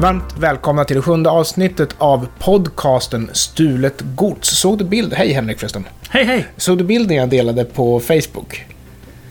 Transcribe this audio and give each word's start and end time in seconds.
Varmt 0.00 0.36
välkomna 0.38 0.84
till 0.84 0.96
det 0.96 1.02
sjunde 1.02 1.30
avsnittet 1.30 1.94
av 1.98 2.28
podcasten 2.38 3.30
Stulet 3.32 4.00
Gods. 4.00 4.48
Såg 4.48 4.78
du 4.78 4.84
bild? 4.84 5.14
Hej 5.14 5.32
Henrik 5.32 5.58
förresten. 5.58 5.86
Hej, 6.08 6.24
hej! 6.24 6.46
Såg 6.56 6.78
du 6.78 6.84
bilden 6.84 7.16
jag 7.16 7.28
delade 7.28 7.64
på 7.64 8.00
Facebook? 8.00 8.64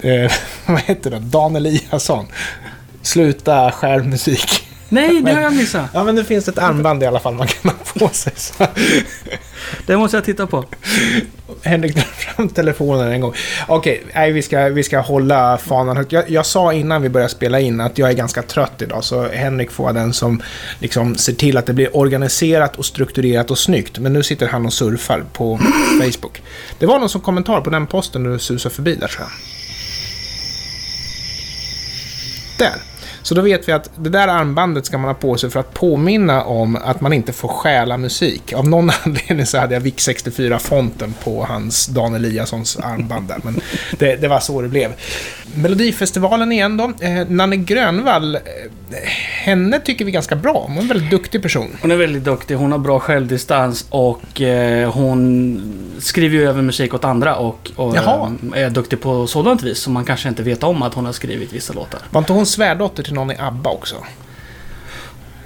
Eh, 0.01 0.31
vad 0.65 0.79
heter 0.79 1.11
det? 1.11 1.19
Dan 1.19 1.55
Eliasson. 1.55 2.25
Sluta 3.01 3.71
skärmmusik. 3.71 4.68
Nej, 4.89 5.21
det 5.21 5.31
har 5.31 5.41
jag 5.41 5.55
missat. 5.55 5.89
Ja, 5.93 6.03
men 6.03 6.15
det 6.15 6.23
finns 6.23 6.47
ett 6.47 6.57
armband 6.57 7.03
i 7.03 7.05
alla 7.05 7.19
fall 7.19 7.33
man 7.33 7.47
kan 7.47 7.71
ha 7.71 8.07
på 8.07 8.13
sig. 8.13 8.33
Så. 8.35 8.67
Det 9.85 9.97
måste 9.97 10.17
jag 10.17 10.23
titta 10.23 10.47
på. 10.47 10.65
Henrik 11.63 11.95
drar 11.95 12.03
fram 12.03 12.49
telefonen 12.49 13.11
en 13.11 13.21
gång. 13.21 13.33
Okej, 13.67 14.03
nej, 14.13 14.31
vi, 14.31 14.41
ska, 14.41 14.69
vi 14.69 14.83
ska 14.83 14.99
hålla 14.99 15.57
fanan 15.57 15.97
högt. 15.97 16.11
Jag, 16.11 16.29
jag 16.29 16.45
sa 16.45 16.73
innan 16.73 17.01
vi 17.01 17.09
började 17.09 17.31
spela 17.31 17.59
in 17.59 17.81
att 17.81 17.97
jag 17.97 18.09
är 18.09 18.13
ganska 18.13 18.41
trött 18.41 18.81
idag, 18.81 19.03
så 19.03 19.27
Henrik 19.27 19.71
får 19.71 19.83
vara 19.83 19.93
den 19.93 20.13
som 20.13 20.41
liksom 20.79 21.15
ser 21.15 21.33
till 21.33 21.57
att 21.57 21.65
det 21.65 21.73
blir 21.73 21.97
organiserat 21.97 22.75
och 22.75 22.85
strukturerat 22.85 23.51
och 23.51 23.57
snyggt. 23.57 23.99
Men 23.99 24.13
nu 24.13 24.23
sitter 24.23 24.47
han 24.47 24.65
och 24.65 24.73
surfar 24.73 25.23
på 25.33 25.59
Facebook. 25.99 26.41
Det 26.79 26.85
var 26.85 26.99
någon 26.99 27.09
som 27.09 27.21
kommentar 27.21 27.61
på 27.61 27.69
den 27.69 27.87
posten 27.87 28.23
du 28.23 28.39
susade 28.39 28.75
förbi 28.75 28.95
där, 28.95 29.07
tror 29.07 29.27
jag. 29.27 29.31
Där. 32.57 32.88
Så 33.21 33.35
då 33.35 33.41
vet 33.41 33.67
vi 33.67 33.71
att 33.71 33.89
det 33.95 34.09
där 34.09 34.27
armbandet 34.27 34.85
ska 34.85 34.97
man 34.97 35.07
ha 35.07 35.13
på 35.13 35.37
sig 35.37 35.49
för 35.49 35.59
att 35.59 35.73
påminna 35.73 36.43
om 36.43 36.75
att 36.75 37.01
man 37.01 37.13
inte 37.13 37.33
får 37.33 37.47
stjäla 37.47 37.97
musik. 37.97 38.53
Av 38.53 38.67
någon 38.67 38.91
anledning 39.03 39.45
så 39.45 39.57
hade 39.57 39.73
jag 39.73 39.81
VIC 39.81 40.07
64-fonten 40.07 41.13
på 41.23 41.45
hans 41.45 41.85
Dan 41.85 42.15
Eliassons 42.15 42.77
armband 42.77 43.27
där, 43.27 43.39
men 43.43 43.61
det, 43.99 44.15
det 44.15 44.27
var 44.27 44.39
så 44.39 44.61
det 44.61 44.67
blev. 44.67 44.93
Melodifestivalen 45.61 46.51
igen 46.51 46.77
då. 46.77 46.91
Eh, 47.01 47.27
Nanne 47.27 47.55
Grönvall, 47.55 48.35
eh, 48.35 48.41
henne 49.43 49.79
tycker 49.79 50.05
vi 50.05 50.11
ganska 50.11 50.35
bra. 50.35 50.63
Hon 50.67 50.77
är 50.77 50.81
en 50.81 50.87
väldigt 50.87 51.11
duktig 51.11 51.41
person. 51.41 51.67
Hon 51.81 51.91
är 51.91 51.95
väldigt 51.95 52.23
duktig, 52.23 52.55
hon 52.55 52.71
har 52.71 52.79
bra 52.79 52.99
självdistans 52.99 53.85
och 53.89 54.41
eh, 54.41 54.91
hon 54.91 55.61
skriver 55.99 56.37
ju 56.37 56.49
över 56.49 56.61
musik 56.61 56.93
åt 56.93 57.05
andra 57.05 57.35
och, 57.35 57.71
och 57.75 57.95
eh, 57.97 58.31
är 58.53 58.69
duktig 58.69 59.01
på 59.01 59.27
sådant 59.27 59.63
vis 59.63 59.79
som 59.79 59.93
man 59.93 60.05
kanske 60.05 60.29
inte 60.29 60.43
vet 60.43 60.63
om 60.63 60.81
att 60.81 60.93
hon 60.93 61.05
har 61.05 61.13
skrivit 61.13 61.53
vissa 61.53 61.73
låtar. 61.73 61.99
Var 62.09 62.19
inte 62.19 62.33
hon 62.33 62.45
svärdotter 62.45 63.03
till 63.03 63.13
någon 63.13 63.31
i 63.31 63.35
ABBA 63.39 63.69
också? 63.69 63.95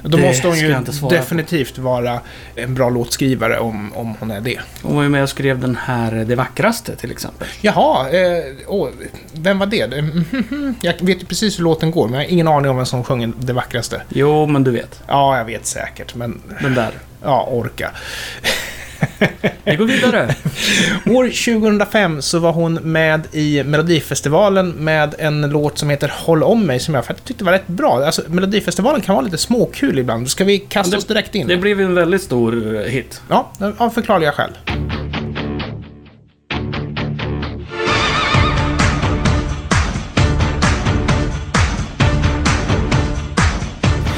Då 0.03 0.17
Det 0.17 0.23
måste 0.23 0.47
hon 0.47 0.57
ju 0.57 0.67
svara 0.85 1.09
på. 1.09 1.09
definitivt 1.09 1.77
vara 1.77 2.19
en 2.55 2.73
bra 2.75 2.89
låtskrivare 2.89 3.59
om, 3.59 3.93
om 3.93 4.15
hon 4.19 4.31
är 4.31 4.41
det. 4.41 4.59
Hon 4.81 4.95
var 4.95 5.03
ju 5.03 5.09
med 5.09 5.23
och 5.23 5.29
skrev 5.29 5.59
den 5.59 5.75
här 5.85 6.11
Det 6.11 6.35
vackraste 6.35 6.95
till 6.95 7.11
exempel. 7.11 7.47
Jaha, 7.61 8.09
eh, 8.09 8.43
åh, 8.67 8.89
vem 9.33 9.59
var 9.59 9.65
det? 9.65 9.87
Mhm, 10.01 10.75
Jag 10.81 10.93
vet 11.01 11.21
ju 11.21 11.25
precis 11.25 11.59
hur 11.59 11.63
låten 11.63 11.91
går, 11.91 12.07
men 12.07 12.19
jag 12.19 12.27
har 12.27 12.31
ingen 12.33 12.47
aning 12.47 12.71
om 12.71 12.77
vem 12.77 12.85
som 12.85 13.03
sjöng 13.03 13.33
det 13.39 13.53
vackraste. 13.53 14.01
Jo, 14.09 14.45
men 14.45 14.63
du 14.63 14.71
vet. 14.71 15.01
Ja, 15.07 15.37
jag 15.37 15.45
vet 15.45 15.65
säkert, 15.65 16.15
men 16.15 16.41
Den 16.61 16.75
där. 16.75 16.91
ja, 17.23 17.47
orka. 17.51 17.91
Vi 19.63 19.75
går 19.75 19.85
vidare. 19.85 20.35
År 21.05 21.23
2005 21.55 22.21
så 22.21 22.39
var 22.39 22.51
hon 22.51 22.73
med 22.73 23.21
i 23.31 23.63
Melodifestivalen 23.63 24.69
med 24.69 25.15
en 25.19 25.41
låt 25.41 25.77
som 25.77 25.89
heter 25.89 26.11
Håll 26.15 26.43
om 26.43 26.65
mig, 26.65 26.79
som 26.79 26.95
jag 26.95 27.05
faktiskt 27.05 27.27
tyckte 27.27 27.43
var 27.43 27.51
rätt 27.51 27.67
bra. 27.67 28.03
Alltså, 28.05 28.21
Melodifestivalen 28.27 29.01
kan 29.01 29.15
vara 29.15 29.25
lite 29.25 29.37
småkul 29.37 29.99
ibland. 29.99 30.29
Ska 30.29 30.43
vi 30.43 30.59
kasta 30.59 30.91
Det- 30.91 30.97
oss 30.97 31.05
direkt 31.05 31.35
in? 31.35 31.47
Det 31.47 31.57
blev 31.57 31.81
en 31.81 31.95
väldigt 31.95 32.21
stor 32.23 32.75
eh, 32.75 32.81
hit. 32.81 33.21
Ja, 33.29 33.51
av 33.77 33.89
förklarliga 33.89 34.31
skäl. 34.31 34.49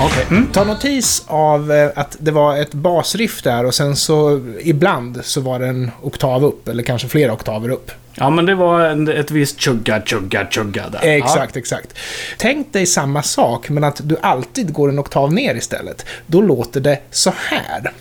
Okej. 0.05 0.41
Ta 0.53 0.63
notis 0.63 1.23
av 1.27 1.71
eh, 1.71 1.89
att 1.95 2.17
det 2.19 2.31
var 2.31 2.57
ett 2.57 2.73
basriff 2.73 3.41
där 3.41 3.65
och 3.65 3.75
sen 3.75 3.95
så 3.95 4.41
ibland 4.61 5.19
så 5.23 5.41
var 5.41 5.59
det 5.59 5.67
en 5.67 5.91
oktav 6.01 6.45
upp, 6.45 6.67
eller 6.67 6.83
kanske 6.83 7.07
flera 7.07 7.33
oktaver 7.33 7.69
upp. 7.69 7.91
Ja, 8.17 8.29
men 8.29 8.45
det 8.45 8.55
var 8.55 8.81
en, 8.81 9.07
ett 9.07 9.31
visst 9.31 9.61
chugga, 9.61 10.01
chugga, 10.05 10.47
chugga 10.51 10.89
där. 10.89 10.99
Exakt, 11.03 11.57
exakt. 11.57 11.97
Tänk 12.37 12.73
dig 12.73 12.85
samma 12.85 13.23
sak, 13.23 13.69
men 13.69 13.83
att 13.83 14.01
du 14.03 14.17
alltid 14.21 14.73
går 14.73 14.89
en 14.89 14.99
oktav 14.99 15.33
ner 15.33 15.55
istället. 15.55 16.05
Då 16.27 16.41
låter 16.41 16.81
det 16.81 16.99
så 17.11 17.33
här. 17.37 17.91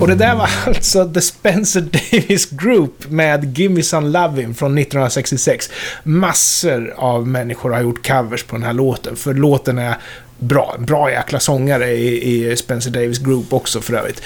Och 0.00 0.08
det 0.08 0.14
där 0.14 0.34
var 0.34 0.50
alltså 0.66 1.12
The 1.12 1.20
Spencer 1.20 1.80
Davis 1.80 2.45
Group 2.62 3.10
med 3.10 3.58
Gimme 3.58 3.82
Some 3.82 4.08
Lovin' 4.08 4.54
från 4.54 4.78
1966. 4.78 5.70
Massor 6.02 6.94
av 6.96 7.26
människor 7.26 7.70
har 7.70 7.80
gjort 7.80 8.06
covers 8.06 8.44
på 8.44 8.56
den 8.56 8.64
här 8.64 8.72
låten, 8.72 9.16
för 9.16 9.34
låten 9.34 9.78
är 9.78 9.96
bra. 10.38 10.74
En 10.78 10.84
bra 10.84 11.10
jäkla 11.10 11.40
sångare 11.40 11.90
i, 11.90 12.50
i 12.50 12.56
Spencer 12.56 12.90
Davis 12.90 13.18
Group 13.18 13.52
också 13.52 13.80
för 13.80 13.94
övrigt. 13.94 14.22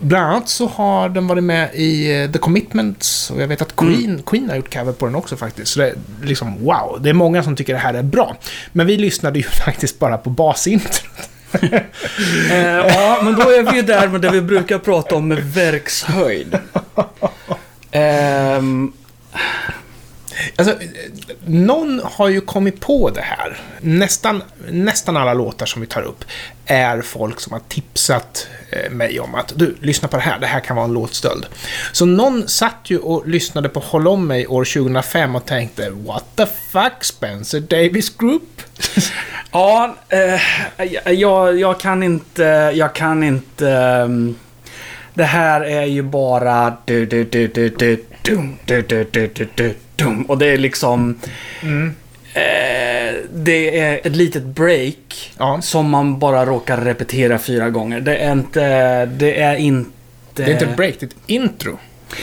Bland 0.00 0.24
annat 0.26 0.48
så 0.48 0.66
har 0.66 1.08
den 1.08 1.26
varit 1.26 1.44
med 1.44 1.70
i 1.74 2.22
eh, 2.22 2.30
The 2.30 2.38
Commitments 2.38 3.30
och 3.30 3.42
jag 3.42 3.48
vet 3.48 3.62
att 3.62 3.76
Queen, 3.76 4.22
Queen 4.26 4.48
har 4.48 4.56
gjort 4.56 4.74
cover 4.74 4.92
på 4.92 5.06
den 5.06 5.14
också 5.14 5.36
faktiskt. 5.36 5.72
Så 5.72 5.80
det 5.80 5.86
är 5.86 5.94
liksom 6.22 6.64
wow, 6.64 6.98
det 7.00 7.10
är 7.10 7.14
många 7.14 7.42
som 7.42 7.56
tycker 7.56 7.72
det 7.72 7.78
här 7.78 7.94
är 7.94 8.02
bra. 8.02 8.36
Men 8.72 8.86
vi 8.86 8.96
lyssnade 8.96 9.38
ju 9.38 9.44
faktiskt 9.64 9.98
bara 9.98 10.18
på 10.18 10.30
basintrot. 10.30 11.02
Eh, 12.50 12.60
ja, 12.60 13.20
men 13.24 13.34
då 13.34 13.42
är 13.42 13.70
vi 13.70 13.76
ju 13.76 13.82
där 13.82 14.08
med 14.08 14.20
det 14.20 14.30
vi 14.30 14.40
brukar 14.40 14.78
prata 14.78 15.14
om 15.14 15.28
med 15.28 15.38
verkshöjd. 15.38 16.58
Ehm, 17.94 18.92
Alltså, 20.56 20.78
någon 21.46 22.00
har 22.04 22.28
ju 22.28 22.40
kommit 22.40 22.80
på 22.80 23.10
det 23.10 23.20
här. 23.20 23.60
Nästan, 23.80 24.42
nästan 24.70 25.16
alla 25.16 25.34
låtar 25.34 25.66
som 25.66 25.80
vi 25.80 25.86
tar 25.86 26.02
upp 26.02 26.24
är 26.66 27.02
folk 27.02 27.40
som 27.40 27.52
har 27.52 27.60
tipsat 27.68 28.48
eh, 28.70 28.90
mig 28.90 29.20
om 29.20 29.34
att 29.34 29.52
du, 29.56 29.76
lyssna 29.80 30.08
på 30.08 30.16
det 30.16 30.22
här, 30.22 30.38
det 30.38 30.46
här 30.46 30.60
kan 30.60 30.76
vara 30.76 30.86
en 30.86 30.92
låtstöld. 30.92 31.46
Så 31.92 32.06
någon 32.06 32.48
satt 32.48 32.80
ju 32.84 32.98
och 32.98 33.28
lyssnade 33.28 33.68
på 33.68 33.80
Håll 33.80 34.08
om 34.08 34.26
mig 34.26 34.46
år 34.46 34.64
2005 34.64 35.36
och 35.36 35.46
tänkte 35.46 35.90
What 35.90 36.24
the 36.36 36.46
fuck 36.46 37.04
Spencer 37.04 37.60
Davis 37.60 38.16
Group? 38.16 38.62
ja, 39.52 39.96
eh, 40.08 41.12
jag, 41.12 41.60
jag 41.60 41.80
kan 41.80 42.02
inte... 42.02 42.72
Jag 42.74 42.94
kan 42.94 43.22
inte... 43.22 44.08
det 45.14 45.24
här 45.24 45.60
är 45.60 45.84
ju 45.84 46.02
bara... 46.02 46.76
Du, 46.84 47.06
du, 47.06 47.24
du, 47.24 47.48
du, 47.48 47.68
du, 47.68 48.04
dum, 48.22 48.56
du, 48.64 48.82
du, 48.82 49.06
du, 49.10 49.26
du, 49.34 49.48
du, 49.54 49.74
dum. 49.96 50.22
Och 50.22 50.38
det 50.38 50.46
är 50.46 50.58
liksom... 50.58 51.18
Mm. 51.62 51.94
Eh, 52.34 53.14
det 53.34 53.78
är 53.80 54.00
ett 54.06 54.16
litet 54.16 54.44
break 54.44 55.32
Ja. 55.38 55.60
som 55.62 55.90
man 55.90 56.18
bara 56.18 56.46
råkar 56.46 56.80
repetera 56.80 57.38
fyra 57.38 57.70
gånger. 57.70 58.00
Det 58.00 58.16
är 58.16 58.32
inte... 58.32 59.06
Det 59.06 59.40
är 59.40 59.56
inte... 59.56 59.90
Det 60.34 60.42
är 60.42 60.50
inte 60.52 60.64
ett 60.64 60.76
break, 60.76 60.94
det 61.00 61.06
är 61.06 61.08
ett 61.08 61.16
intro. 61.26 61.78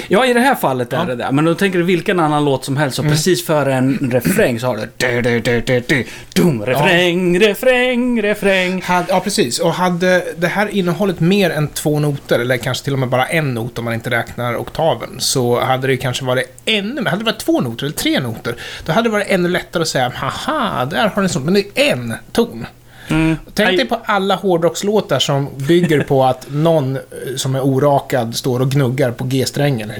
Ja, 0.07 0.25
i 0.25 0.33
det 0.33 0.39
här 0.39 0.55
fallet 0.55 0.93
är 0.93 0.97
Ja. 0.97 1.05
det 1.05 1.15
det. 1.15 1.31
Men 1.31 1.45
då 1.45 1.55
tänker 1.55 1.79
du 1.79 1.85
vilken 1.85 2.19
annan 2.19 2.45
låt 2.45 2.65
som 2.65 2.77
helst 2.77 2.99
och 2.99 3.05
precis 3.05 3.45
före 3.45 3.73
en 3.73 4.09
refräng 4.13 4.59
så 4.59 4.67
har 4.67 4.77
du... 4.77 4.87
Du, 4.97 5.21
du, 5.21 5.39
du, 5.39 5.61
du, 5.61 5.79
du, 5.79 6.05
dum, 6.35 6.65
refräng, 6.65 7.39
refräng, 7.39 8.21
refräng. 8.21 8.81
Hade, 8.81 9.05
ja, 9.09 9.19
precis. 9.19 9.59
Och 9.59 9.73
hade 9.73 10.23
det 10.37 10.47
här 10.47 10.67
innehållit 10.67 11.19
mer 11.19 11.49
än 11.49 11.67
två 11.67 11.99
noter, 11.99 12.39
eller 12.39 12.57
kanske 12.57 12.83
till 12.83 12.93
och 12.93 12.99
med 12.99 13.09
bara 13.09 13.25
en 13.25 13.53
not 13.53 13.77
om 13.79 13.85
man 13.85 13.93
inte 13.93 14.09
räknar 14.09 14.55
oktaven, 14.57 15.09
så 15.19 15.59
hade 15.59 15.87
det 15.87 15.97
kanske 15.97 16.25
varit 16.25 16.61
ännu 16.65 17.05
Hade 17.05 17.17
det 17.17 17.25
varit 17.25 17.39
två 17.39 17.61
noter 17.61 17.85
eller 17.85 17.95
tre 17.95 18.19
noter, 18.19 18.55
då 18.85 18.91
hade 18.91 19.09
det 19.09 19.13
varit 19.13 19.27
ännu 19.29 19.49
lättare 19.49 19.81
att 19.81 19.87
säga 19.87 20.11
haha, 20.15 20.85
där 20.85 21.07
har 21.07 21.21
ni 21.21 21.25
en 21.25 21.29
sån. 21.29 21.43
Men 21.43 21.53
det 21.53 21.63
är 21.75 21.91
en 21.91 22.13
ton. 22.31 22.65
Mm. 23.11 23.37
Tänk 23.53 23.77
dig 23.77 23.87
på 23.87 23.99
alla 24.05 24.35
hårdrockslåtar 24.35 25.19
som 25.19 25.47
bygger 25.67 25.99
på 25.99 26.23
att 26.23 26.47
någon 26.51 26.95
eh, 26.95 27.01
som 27.35 27.55
är 27.55 27.61
orakad 27.61 28.35
står 28.35 28.59
och 28.59 28.71
gnuggar 28.71 29.11
på 29.11 29.23
G-strängen. 29.23 29.91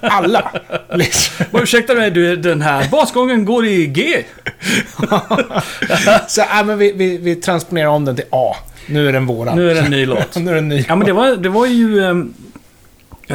Alla! 0.00 0.50
Liksom. 0.94 1.46
Och 1.50 1.60
ursäkta 1.62 1.94
mig, 1.94 2.10
du, 2.10 2.36
den 2.36 2.62
här 2.62 2.88
basgången 2.90 3.44
går 3.44 3.66
i 3.66 3.86
G. 3.86 4.22
Så 6.28 6.40
ja, 6.50 6.62
men 6.64 6.78
vi, 6.78 6.92
vi, 6.92 7.18
vi 7.18 7.36
transponerar 7.36 7.88
om 7.88 8.04
den 8.04 8.16
till 8.16 8.24
A. 8.30 8.56
Nu 8.86 9.08
är 9.08 9.12
den 9.12 9.26
våran. 9.26 9.56
Nu 9.56 9.70
är 9.70 9.74
det 9.74 9.80
en 9.80 9.90
ny 9.90 10.06
låt. 10.06 10.36
nu 10.36 10.50
är 10.50 10.54
den 10.54 10.68
ny. 10.68 10.84
Ja, 10.88 10.96
men 10.96 11.06
det 11.06 11.12
var, 11.12 11.36
det 11.36 11.48
var 11.48 11.66
ju... 11.66 12.04
ehm, 12.04 12.34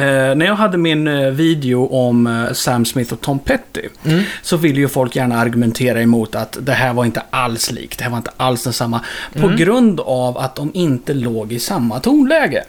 Eh, 0.00 0.34
när 0.34 0.46
jag 0.46 0.54
hade 0.54 0.78
min 0.78 1.08
eh, 1.08 1.28
video 1.30 1.86
om 1.86 2.26
eh, 2.26 2.52
Sam 2.52 2.84
Smith 2.84 3.12
och 3.12 3.20
Tom 3.20 3.38
Petty 3.38 3.80
Mm. 4.04 4.22
så 4.42 4.56
ville 4.56 4.80
ju 4.80 4.88
folk 4.88 5.16
gärna 5.16 5.38
argumentera 5.40 6.02
emot 6.02 6.34
att 6.34 6.58
det 6.60 6.72
här 6.72 6.92
var 6.92 7.04
inte 7.04 7.22
alls 7.30 7.70
likt. 7.72 7.98
Det 7.98 8.04
här 8.04 8.10
var 8.10 8.18
inte 8.18 8.30
alls 8.36 8.64
detsamma. 8.64 9.00
På 9.32 9.46
Mm. 9.46 9.56
grund 9.56 10.00
av 10.00 10.38
att 10.38 10.56
de 10.56 10.70
inte 10.74 11.14
låg 11.14 11.52
i 11.52 11.58
samma 11.58 12.00
tonläge. 12.00 12.64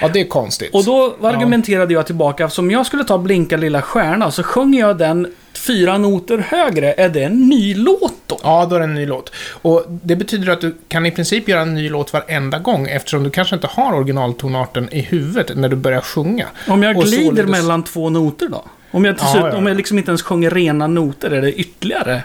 Ja, 0.00 0.08
det 0.12 0.20
är 0.20 0.24
konstigt. 0.24 0.74
Och 0.74 0.84
då 0.84 1.16
argumenterade 1.22 1.94
jag 1.94 2.06
tillbaka, 2.06 2.48
som 2.48 2.70
jag 2.70 2.86
skulle 2.86 3.04
ta 3.04 3.18
Blinka 3.18 3.56
lilla 3.56 3.82
stjärna, 3.82 4.30
så 4.30 4.42
sjunger 4.42 4.80
jag 4.80 4.98
den 4.98 5.26
fyra 5.54 5.98
noter 5.98 6.38
högre. 6.38 6.92
Är 6.92 7.08
det 7.08 7.22
en 7.22 7.48
ny 7.48 7.74
låt 7.74 8.14
då? 8.26 8.38
Ja, 8.42 8.66
då 8.70 8.76
är 8.76 8.80
det 8.80 8.84
en 8.84 8.94
ny 8.94 9.06
låt. 9.06 9.32
Och 9.62 9.84
det 9.88 10.16
betyder 10.16 10.52
att 10.52 10.60
du 10.60 10.74
kan 10.88 11.06
i 11.06 11.10
princip 11.10 11.48
göra 11.48 11.60
en 11.60 11.74
ny 11.74 11.88
låt 11.88 12.12
varenda 12.12 12.58
gång 12.58 12.88
eftersom 12.88 13.22
du 13.22 13.30
kanske 13.30 13.54
inte 13.54 13.66
har 13.66 13.92
originaltonarten 13.94 14.88
i 14.92 15.00
huvudet 15.00 15.56
när 15.56 15.68
du 15.68 15.76
börjar 15.76 16.00
sjunga. 16.00 16.46
Om 16.68 16.82
jag 16.82 16.96
glider 16.96 17.24
således- 17.24 17.50
mellan 17.50 17.82
två 17.82 18.10
noter 18.10 18.48
då? 18.48 18.64
Om 18.90 19.04
jag, 19.04 19.16
Ja, 19.20 19.48
ja. 19.48 19.56
om 19.56 19.66
jag 19.66 19.76
liksom 19.76 19.98
inte 19.98 20.10
ens 20.10 20.22
sjunger 20.22 20.50
rena 20.50 20.86
noter, 20.86 21.30
är 21.30 21.42
det 21.42 21.52
ytterligare? 21.52 22.22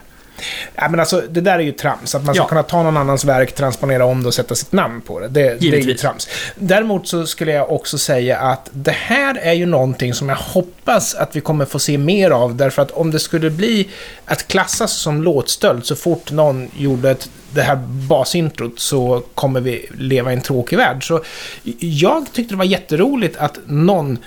Ja, 0.76 0.90
men 0.90 1.00
alltså, 1.00 1.24
det 1.30 1.42
där 1.42 1.54
är 1.56 1.60
ju 1.64 1.72
trams. 1.72 2.16
Att 2.16 2.26
man 2.26 2.36
ska 2.36 2.44
Ja. 2.44 2.48
kunna 2.48 2.64
ta 2.64 2.84
någon 2.84 2.98
annans 2.98 3.26
verk, 3.26 3.56
transponera 3.56 4.06
om 4.06 4.22
det 4.22 4.28
och 4.28 4.34
sätta 4.34 4.56
sitt 4.56 4.72
namn 4.72 5.02
på 5.02 5.20
det. 5.20 5.28
Det, 5.28 5.54
det 5.62 5.68
är 5.68 5.82
ju 5.82 5.94
trams. 5.94 6.28
Däremot 6.56 7.08
så 7.08 7.26
skulle 7.26 7.52
jag 7.52 7.72
också 7.72 7.98
säga 7.98 8.38
att 8.40 8.70
det 8.72 8.92
här 8.92 9.38
är 9.38 9.54
ju 9.54 9.66
någonting 9.66 10.14
som 10.14 10.30
jag 10.30 10.36
hoppas 10.36 11.16
att 11.16 11.36
vi 11.36 11.42
kommer 11.42 11.66
få 11.66 11.80
se 11.80 11.98
mer 11.98 12.32
av. 12.32 12.56
Därför 12.56 12.82
att 12.82 12.92
om 12.92 13.12
det 13.12 13.20
skulle 13.20 13.50
bli 13.50 13.90
att 14.26 14.48
klassas 14.48 14.92
som 14.92 15.24
låtstöld 15.24 15.86
så 15.86 15.96
fort 15.96 16.32
någon 16.32 16.72
gjorde 16.78 17.12
ett, 17.12 17.30
det 17.54 17.62
här 17.62 17.76
basintrot 18.10 18.80
så 18.80 19.24
kommer 19.36 19.62
vi 19.62 19.86
leva 19.98 20.32
i 20.32 20.36
en 20.36 20.42
tråkig 20.42 20.78
värld. 20.78 21.08
Så 21.08 21.24
jag 21.80 22.26
tyckte 22.34 22.54
det 22.54 22.58
var 22.58 22.66
jätteroligt 22.66 23.38
att 23.38 23.58
någon 23.66 24.18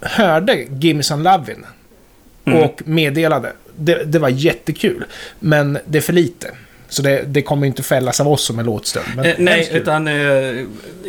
hörde 0.00 0.54
Gimme 0.70 1.02
Some 1.02 1.30
Lovin' 1.30 1.64
Mm. 2.48 2.62
och 2.62 2.82
meddelade. 2.84 3.52
Det, 3.78 4.04
det 4.04 4.18
var 4.18 4.28
jättekul, 4.28 5.04
men 5.40 5.78
det 5.86 5.98
är 5.98 6.02
för 6.02 6.12
lite. 6.12 6.50
Så 6.88 7.02
det, 7.02 7.22
det 7.26 7.42
kommer 7.42 7.66
inte 7.66 7.82
fällas 7.82 8.20
av 8.20 8.28
oss 8.28 8.44
som 8.44 8.60
låtstöld. 8.60 9.06
Men 9.16 9.24
Eh, 9.24 9.34
nej, 9.38 9.66
kul. 9.70 9.76
utan 9.76 10.08
eh, 10.08 10.64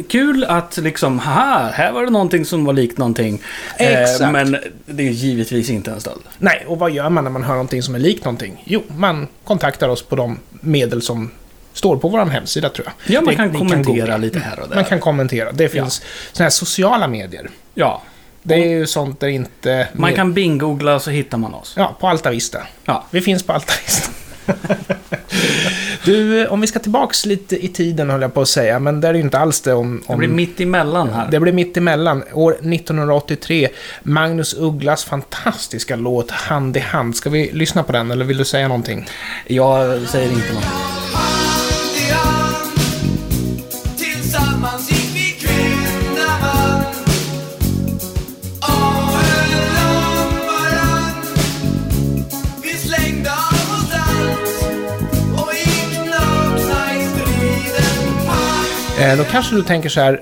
kul 0.10 0.44
att 0.44 0.78
liksom, 0.78 1.20
haha, 1.20 1.70
här 1.74 1.92
var 1.92 2.04
det 2.06 2.10
någonting 2.10 2.46
som 2.46 2.66
var 2.66 2.74
likt 2.74 2.98
någonting. 2.98 3.42
Eh, 3.80 4.02
Exakt. 4.02 4.32
men 4.32 4.58
det 4.86 5.08
är 5.08 5.12
givetvis 5.12 5.70
inte 5.70 5.92
en 5.92 6.02
stöld. 6.02 6.22
Nej, 6.38 6.64
och 6.68 6.80
vad 6.80 6.92
gör 6.92 7.10
man 7.10 7.24
när 7.24 7.32
man 7.32 7.44
hör 7.44 7.54
någonting 7.54 7.84
som 7.84 7.96
är 7.96 8.00
likt 8.00 8.26
någonting? 8.26 8.64
Jo, 8.66 8.84
man 8.98 9.28
kontaktar 9.44 9.90
oss 9.90 10.02
på 10.04 10.16
de 10.16 10.40
medel 10.52 11.02
som 11.02 11.32
står 11.74 11.98
på 11.98 12.10
vår 12.10 12.26
hemsida 12.26 12.70
tror 12.70 12.88
jag. 12.88 13.16
Ja, 13.16 13.22
man 13.22 13.30
Det- 13.30 13.36
kan 13.36 13.54
kommentera 13.54 13.84
googla. 14.00 14.18
lite 14.18 14.40
här 14.40 14.60
och 14.60 14.70
där. 14.70 14.76
Man 14.76 14.86
kan 14.86 15.00
kommentera. 15.00 15.52
Det 15.52 15.70
finns 15.70 16.02
sådana 16.32 16.46
här 16.46 16.50
sociala 16.50 17.08
medier. 17.08 17.50
Ja, 17.74 18.02
Det 18.48 18.56
är 18.56 18.70
ju 18.70 18.88
sånt 18.88 19.20
där 19.20 19.28
inte... 19.28 19.88
man 19.94 20.14
kan 20.14 20.34
binggoogla 20.34 21.00
så 21.00 21.10
hittar 21.10 21.38
man 21.38 21.54
oss. 21.54 21.74
Ja, 21.78 21.96
på 22.00 22.08
Altavista. 22.08 22.60
Ja. 22.86 23.06
Vi 23.12 23.22
finns 23.22 23.44
på 23.44 23.54
Altavista. 23.54 24.12
du, 26.06 26.48
om 26.48 26.62
vi 26.62 26.68
ska 26.68 26.80
tillbaks 26.80 27.26
lite 27.26 27.66
i 27.66 27.68
tiden 27.68 28.10
höll 28.10 28.22
jag 28.22 28.34
på 28.34 28.42
att 28.42 28.48
säga, 28.48 28.80
men 28.80 29.02
det 29.02 29.08
är 29.08 29.14
ju 29.14 29.22
inte 29.22 29.40
alls 29.40 29.62
det 29.62 29.74
om... 29.74 30.04
Det 30.08 30.14
om 30.14 30.20
blir 30.20 30.30
mitt 30.30 30.60
emellan 30.60 31.14
här. 31.14 31.32
Det 31.32 31.40
blir 31.40 31.54
mitt 31.54 31.78
emellan. 31.78 32.24
År 32.34 32.52
1983, 32.52 33.70
Magnus 34.04 34.54
Ugglas 34.54 35.04
fantastiska 35.04 35.96
låt 35.96 36.32
Hand 36.32 36.78
i 36.78 36.80
hand. 36.80 37.16
Ska 37.16 37.30
vi 37.30 37.52
lyssna 37.54 37.84
på 37.84 37.92
den, 37.92 38.12
eller 38.12 38.26
vill 38.26 38.38
du 38.38 38.46
säga 38.46 38.68
någonting? 38.68 39.06
Jag 39.48 40.02
säger 40.02 40.32
inte 40.32 40.54
något. 40.54 40.97
Då 59.16 59.24
kanske 59.24 59.56
du 59.56 59.64
tänker 59.64 59.90
så 59.90 60.02
här, 60.02 60.22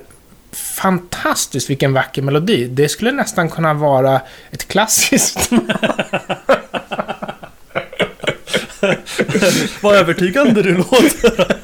fantastiskt 0.55 1.69
vilken 1.69 1.93
vacker 1.93 2.21
melodi. 2.21 2.67
Det 2.67 2.89
skulle 2.89 3.11
nästan 3.11 3.49
kunna 3.49 3.73
vara 3.73 4.21
ett 4.51 4.67
klassiskt... 4.67 5.49
Vad 9.81 9.95
övertygande 9.95 10.63
du 10.63 10.77
låter. 10.77 11.55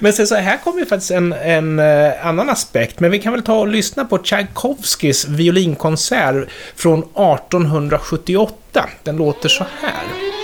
Men 0.00 0.12
sen 0.12 0.26
så 0.26 0.34
här 0.34 0.56
kommer 0.56 0.80
ju 0.80 0.86
faktiskt 0.86 1.10
en, 1.10 1.32
en 1.32 1.78
eh, 1.78 2.26
annan 2.26 2.50
aspekt. 2.50 3.00
Men 3.00 3.10
vi 3.10 3.18
kan 3.18 3.32
väl 3.32 3.42
ta 3.42 3.58
och 3.58 3.68
lyssna 3.68 4.04
på 4.04 4.18
Tchaikovskys 4.18 5.28
violinkonsert 5.28 6.48
från 6.76 6.98
1878. 6.98 8.88
Den 9.02 9.16
låter 9.16 9.48
så 9.48 9.66
här. 9.80 10.35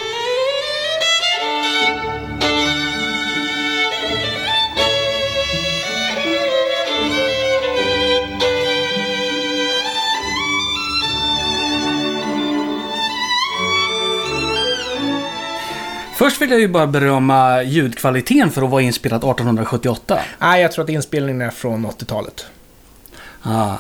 Först 16.23 16.43
vill 16.43 16.51
jag 16.51 16.61
ju 16.61 16.69
bara 16.69 16.87
berömma 16.87 17.63
ljudkvaliteten 17.63 18.51
för 18.51 18.63
att 18.63 18.71
vara 18.71 18.83
inspelat 18.83 19.19
1878. 19.25 20.19
Nej, 20.39 20.63
jag 20.63 20.73
tror 20.73 20.85
att 20.85 20.91
inspelningen 20.91 21.41
är 21.43 21.51
från 21.51 21.87
80-talet. 21.87 22.47
Ah. 23.43 23.75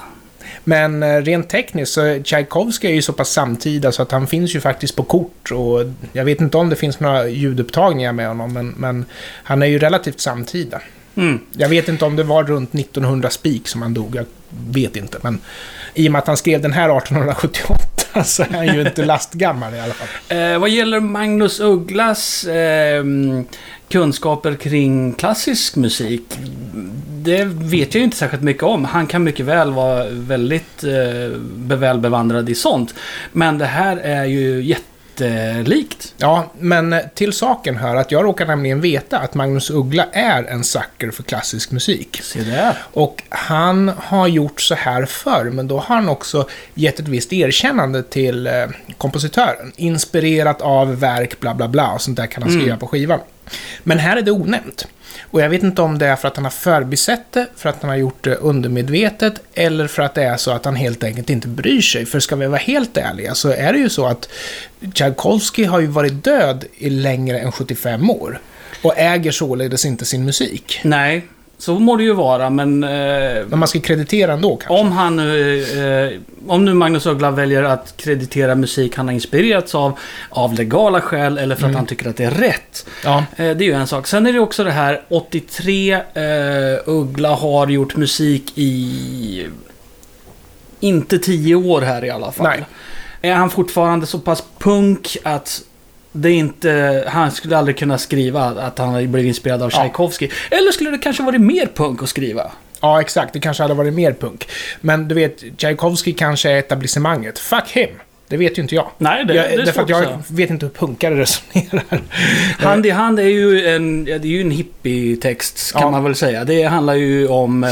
Men 0.64 1.02
eh, 1.02 1.20
rent 1.20 1.48
tekniskt 1.48 1.92
så 1.92 2.22
Tchaikovsky 2.24 2.88
är 2.88 2.92
ju 2.92 3.02
så 3.02 3.12
pass 3.12 3.30
samtida 3.32 3.92
så 3.92 4.02
att 4.02 4.12
han 4.12 4.26
finns 4.26 4.56
ju 4.56 4.60
faktiskt 4.60 4.96
på 4.96 5.02
kort 5.02 5.52
och 5.52 5.80
jag 6.12 6.24
vet 6.24 6.40
inte 6.40 6.56
om 6.56 6.68
det 6.68 6.76
finns 6.76 7.00
några 7.00 7.28
ljudupptagningar 7.28 8.12
med 8.12 8.28
honom 8.28 8.52
men, 8.52 8.74
men 8.76 9.04
han 9.44 9.62
är 9.62 9.66
ju 9.66 9.78
relativt 9.78 10.20
samtida. 10.20 10.80
Mm. 11.14 11.38
Jag 11.52 11.68
vet 11.68 11.88
inte 11.88 12.04
om 12.04 12.16
det 12.16 12.22
var 12.22 12.44
runt 12.44 12.74
1900 12.74 13.30
spik 13.30 13.68
som 13.68 13.82
han 13.82 13.94
dog, 13.94 14.16
jag 14.16 14.26
vet 14.70 14.96
inte. 14.96 15.18
Men 15.22 15.40
i 15.94 16.08
och 16.08 16.12
med 16.12 16.18
att 16.18 16.26
han 16.26 16.36
skrev 16.36 16.60
den 16.60 16.72
här 16.72 16.96
1878 16.98 18.24
så 18.24 18.42
är 18.42 18.52
han 18.52 18.66
ju 18.66 18.80
inte 18.80 19.04
lastgammal 19.04 19.74
i 19.74 19.80
alla 19.80 19.94
fall. 19.94 20.38
Eh, 20.38 20.58
vad 20.58 20.70
gäller 20.70 21.00
Magnus 21.00 21.60
Ugglas 21.60 22.44
eh, 22.44 23.04
kunskaper 23.88 24.54
kring 24.54 25.12
klassisk 25.12 25.76
musik. 25.76 26.22
Det 27.08 27.44
vet 27.44 27.94
jag 27.94 28.00
ju 28.00 28.04
inte 28.04 28.16
särskilt 28.16 28.42
mycket 28.42 28.62
om. 28.62 28.84
Han 28.84 29.06
kan 29.06 29.24
mycket 29.24 29.46
väl 29.46 29.72
vara 29.72 30.04
väldigt 30.08 30.84
eh, 30.84 31.38
väl 31.56 31.98
bevandrad 31.98 32.48
i 32.48 32.54
sånt. 32.54 32.94
Men 33.32 33.58
det 33.58 33.66
här 33.66 33.96
är 33.96 34.24
ju 34.24 34.62
jättelikt. 35.20 36.14
Ja, 36.16 36.50
men 36.58 36.96
till 37.14 37.32
saken 37.32 37.76
hör 37.76 37.96
att 37.96 38.10
jag 38.10 38.24
råkar 38.24 38.46
nämligen 38.46 38.80
veta 38.80 39.18
att 39.18 39.34
Magnus 39.34 39.70
Uggla 39.70 40.06
är 40.12 40.44
en 40.44 40.64
sucker 40.64 41.10
för 41.10 41.22
klassisk 41.22 41.70
musik. 41.70 42.20
Se 42.22 42.40
där. 42.40 42.76
Och 42.92 43.22
han 43.28 43.92
har 43.98 44.28
gjort 44.28 44.60
så 44.60 44.74
här 44.74 45.04
förr, 45.04 45.44
men 45.44 45.68
då 45.68 45.78
har 45.78 45.96
han 45.96 46.08
också 46.08 46.48
gett 46.74 47.00
ett 47.00 47.08
visst 47.08 47.32
erkännande 47.32 48.02
till 48.02 48.46
eh, 48.46 48.52
kompositören. 48.98 49.72
Inspirerat 49.76 50.60
av 50.60 51.00
verk, 51.00 51.40
bla 51.40 51.54
bla 51.54 51.68
bla, 51.68 51.92
och 51.92 52.00
sånt 52.00 52.16
där 52.16 52.26
kan 52.26 52.42
han 52.42 52.52
skriva 52.52 52.76
på 52.76 52.86
skivan. 52.86 53.20
Men 53.82 53.98
här 53.98 54.16
är 54.16 54.22
det 54.22 54.30
onämnt. 54.30 54.86
Och 55.20 55.40
jag 55.40 55.48
vet 55.48 55.62
inte 55.62 55.82
om 55.82 55.98
det 55.98 56.06
är 56.06 56.16
för 56.16 56.28
att 56.28 56.36
han 56.36 56.44
har 56.44 56.50
förbisett 56.50 57.32
det, 57.32 57.46
för 57.56 57.68
att 57.68 57.82
han 57.82 57.90
har 57.90 57.96
gjort 57.96 58.24
det 58.24 58.34
undermedvetet, 58.34 59.42
eller 59.54 59.86
för 59.86 60.02
att 60.02 60.14
det 60.14 60.22
är 60.22 60.36
så 60.36 60.50
att 60.50 60.64
han 60.64 60.76
helt 60.76 61.04
enkelt 61.04 61.30
inte 61.30 61.48
bryr 61.48 61.80
sig. 61.80 62.06
För 62.06 62.20
ska 62.20 62.36
vi 62.36 62.46
vara 62.46 62.58
helt 62.58 62.96
ärliga 62.96 63.34
så 63.34 63.48
är 63.48 63.72
det 63.72 63.78
ju 63.78 63.88
så 63.88 64.06
att 64.06 64.28
Tchaikovsky 64.94 65.64
har 65.64 65.80
ju 65.80 65.86
varit 65.86 66.24
död 66.24 66.64
i 66.74 66.90
längre 66.90 67.38
än 67.38 67.52
75 67.52 68.10
år. 68.10 68.40
Och 68.82 68.98
äger 68.98 69.32
således 69.32 69.84
inte 69.84 70.04
sin 70.04 70.24
musik. 70.24 70.80
Nej, 70.82 71.26
så 71.62 71.78
må 71.78 71.96
det 71.96 72.02
ju 72.02 72.12
vara, 72.12 72.50
men... 72.50 72.84
Eh, 72.84 72.90
Men 73.46 73.58
man 73.58 73.68
ska 73.68 73.80
kreditera 73.80 74.32
ändå 74.32 74.56
kanske. 74.56 74.74
Om 74.74 74.92
han 74.92 75.16
nu, 75.16 75.62
eh, 76.12 76.50
om 76.50 76.64
nu 76.64 76.74
Magnus 76.74 77.06
Uggla 77.06 77.30
väljer 77.30 77.62
att 77.62 77.96
kreditera 77.96 78.54
musik 78.54 78.96
han 78.96 79.08
har 79.08 79.14
inspirerats 79.14 79.74
av, 79.74 79.98
av 80.28 80.54
legala 80.54 81.00
skäl 81.00 81.38
eller 81.38 81.56
för 81.56 81.68
att 81.68 81.74
han 81.74 81.86
tycker 81.86 82.10
att 82.10 82.16
det 82.16 82.24
är 82.24 82.30
rätt. 82.30 82.86
Ja. 83.04 83.18
Eh, 83.18 83.24
det 83.36 83.64
är 83.64 83.66
ju 83.66 83.72
en 83.72 83.86
sak. 83.86 84.06
Sen 84.06 84.26
är 84.26 84.32
det 84.32 84.38
också 84.38 84.64
det 84.64 84.70
här, 84.70 85.02
83, 85.08 85.92
eh, 85.92 86.00
Uggla 86.86 87.34
har 87.34 87.66
gjort 87.66 87.96
musik 87.96 88.52
i 88.54 89.46
inte 90.80 91.18
10 91.18 91.54
år 91.54 91.80
här 91.80 92.04
i 92.04 92.10
alla 92.10 92.32
fall. 92.32 92.46
Nej. 92.46 92.64
Är 93.20 93.34
han 93.34 93.50
fortfarande 93.50 94.06
så 94.06 94.18
pass 94.18 94.44
punk 94.58 95.16
att 95.22 95.62
det 96.12 96.30
inte, 96.30 97.04
han 97.08 97.30
skulle 97.30 97.56
aldrig 97.56 97.76
kunna 97.78 97.98
skriva 97.98 98.42
att 98.44 98.78
han 98.78 99.12
blivit 99.12 99.28
inspirerad 99.28 99.62
av 99.62 99.70
Ja. 99.72 99.78
Tchaikovsky. 99.78 100.28
Eller 100.50 100.72
skulle 100.72 100.90
det 100.90 100.98
kanske 100.98 101.22
varit 101.22 101.40
mer 101.40 101.66
punk 101.74 102.02
att 102.02 102.08
skriva? 102.08 102.52
Ja, 102.80 103.00
exakt. 103.00 103.32
Det 103.32 103.40
kanske 103.40 103.62
hade 103.62 103.74
varit 103.74 103.94
mer 103.94 104.12
punk. 104.12 104.48
Men 104.80 105.08
du 105.08 105.14
vet, 105.14 105.42
Tchaikovsky 105.58 106.12
kanske 106.12 106.50
är 106.50 106.56
etablissemanget. 106.58 107.38
Fuck 107.38 107.68
him! 107.70 107.90
Det 108.28 108.36
vet 108.36 108.58
ju 108.58 108.62
inte 108.62 108.74
jag. 108.74 108.88
Nej, 108.98 109.24
det, 109.24 109.34
jag 109.34 109.44
det 109.48 109.54
är 109.54 109.64
därför 109.66 109.82
att 109.82 109.88
jag 109.88 110.22
vet 110.28 110.50
inte 110.50 110.66
hur 110.66 110.72
punkare 110.72 111.14
resonerar. 111.20 112.00
Hand 112.58 112.86
i 112.86 112.90
hand 112.90 113.18
är 113.20 113.22
ju 113.24 113.66
en, 113.68 114.06
ja, 114.06 114.18
det 114.18 114.28
är 114.28 114.30
ju 114.32 114.40
en 114.40 114.50
hippie-text 114.50 115.72
kan 115.72 115.82
Ja. 115.82 115.90
man 115.90 116.04
väl 116.04 116.14
säga. 116.14 116.44
Det 116.44 116.62
handlar 116.62 116.94
ju 116.94 117.28
om 117.28 117.64
eh, 117.64 117.70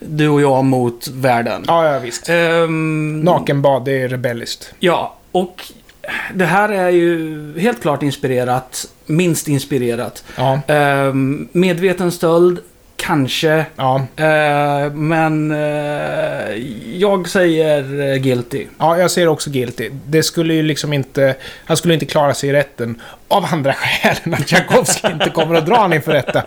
du 0.00 0.28
och 0.28 0.40
jag 0.42 0.64
mot 0.64 1.08
världen. 1.08 1.64
Ja, 1.66 1.92
ja 1.92 1.98
visst. 1.98 2.28
Ehm, 2.28 3.20
Nakenbad, 3.20 3.84
det 3.84 4.02
är 4.02 4.08
rebelliskt. 4.08 4.72
Ja, 4.78 5.16
och 5.32 5.62
det 6.34 6.44
här 6.44 6.68
är 6.68 6.88
ju 6.90 7.58
helt 7.58 7.82
klart 7.82 8.02
inspirerat, 8.02 8.86
minst 9.06 9.48
inspirerat. 9.48 10.24
Ja, 10.36 10.60
Ehm, 10.66 11.48
medveten 11.52 12.12
stöld, 12.12 12.58
kanske. 12.96 13.66
ja. 13.76 13.96
Eh, 14.16 14.92
men 14.92 15.50
eh, 15.50 16.56
jag 16.96 17.28
säger 17.28 18.00
eh, 18.12 18.16
guilty. 18.16 18.66
Ja, 18.78 18.98
jag 18.98 19.10
ser 19.10 19.28
också 19.28 19.50
guilty. 19.50 19.90
Det 20.06 20.22
skulle 20.22 20.54
ju 20.54 20.62
liksom 20.62 20.92
inte... 20.92 21.34
Han 21.64 21.76
skulle 21.76 21.94
inte 21.94 22.06
klara 22.06 22.34
sig 22.34 22.48
i 22.48 22.52
rätten 22.52 23.00
av 23.28 23.46
andra 23.52 23.72
skäl 23.74 24.16
än 24.24 24.34
att 24.34 24.46
Tchaikovsky 24.46 25.12
inte 25.12 25.30
kommer 25.30 25.54
att 25.54 25.66
dra 25.66 25.74
honom 25.76 25.92
inför 25.92 26.12
rätta. 26.12 26.38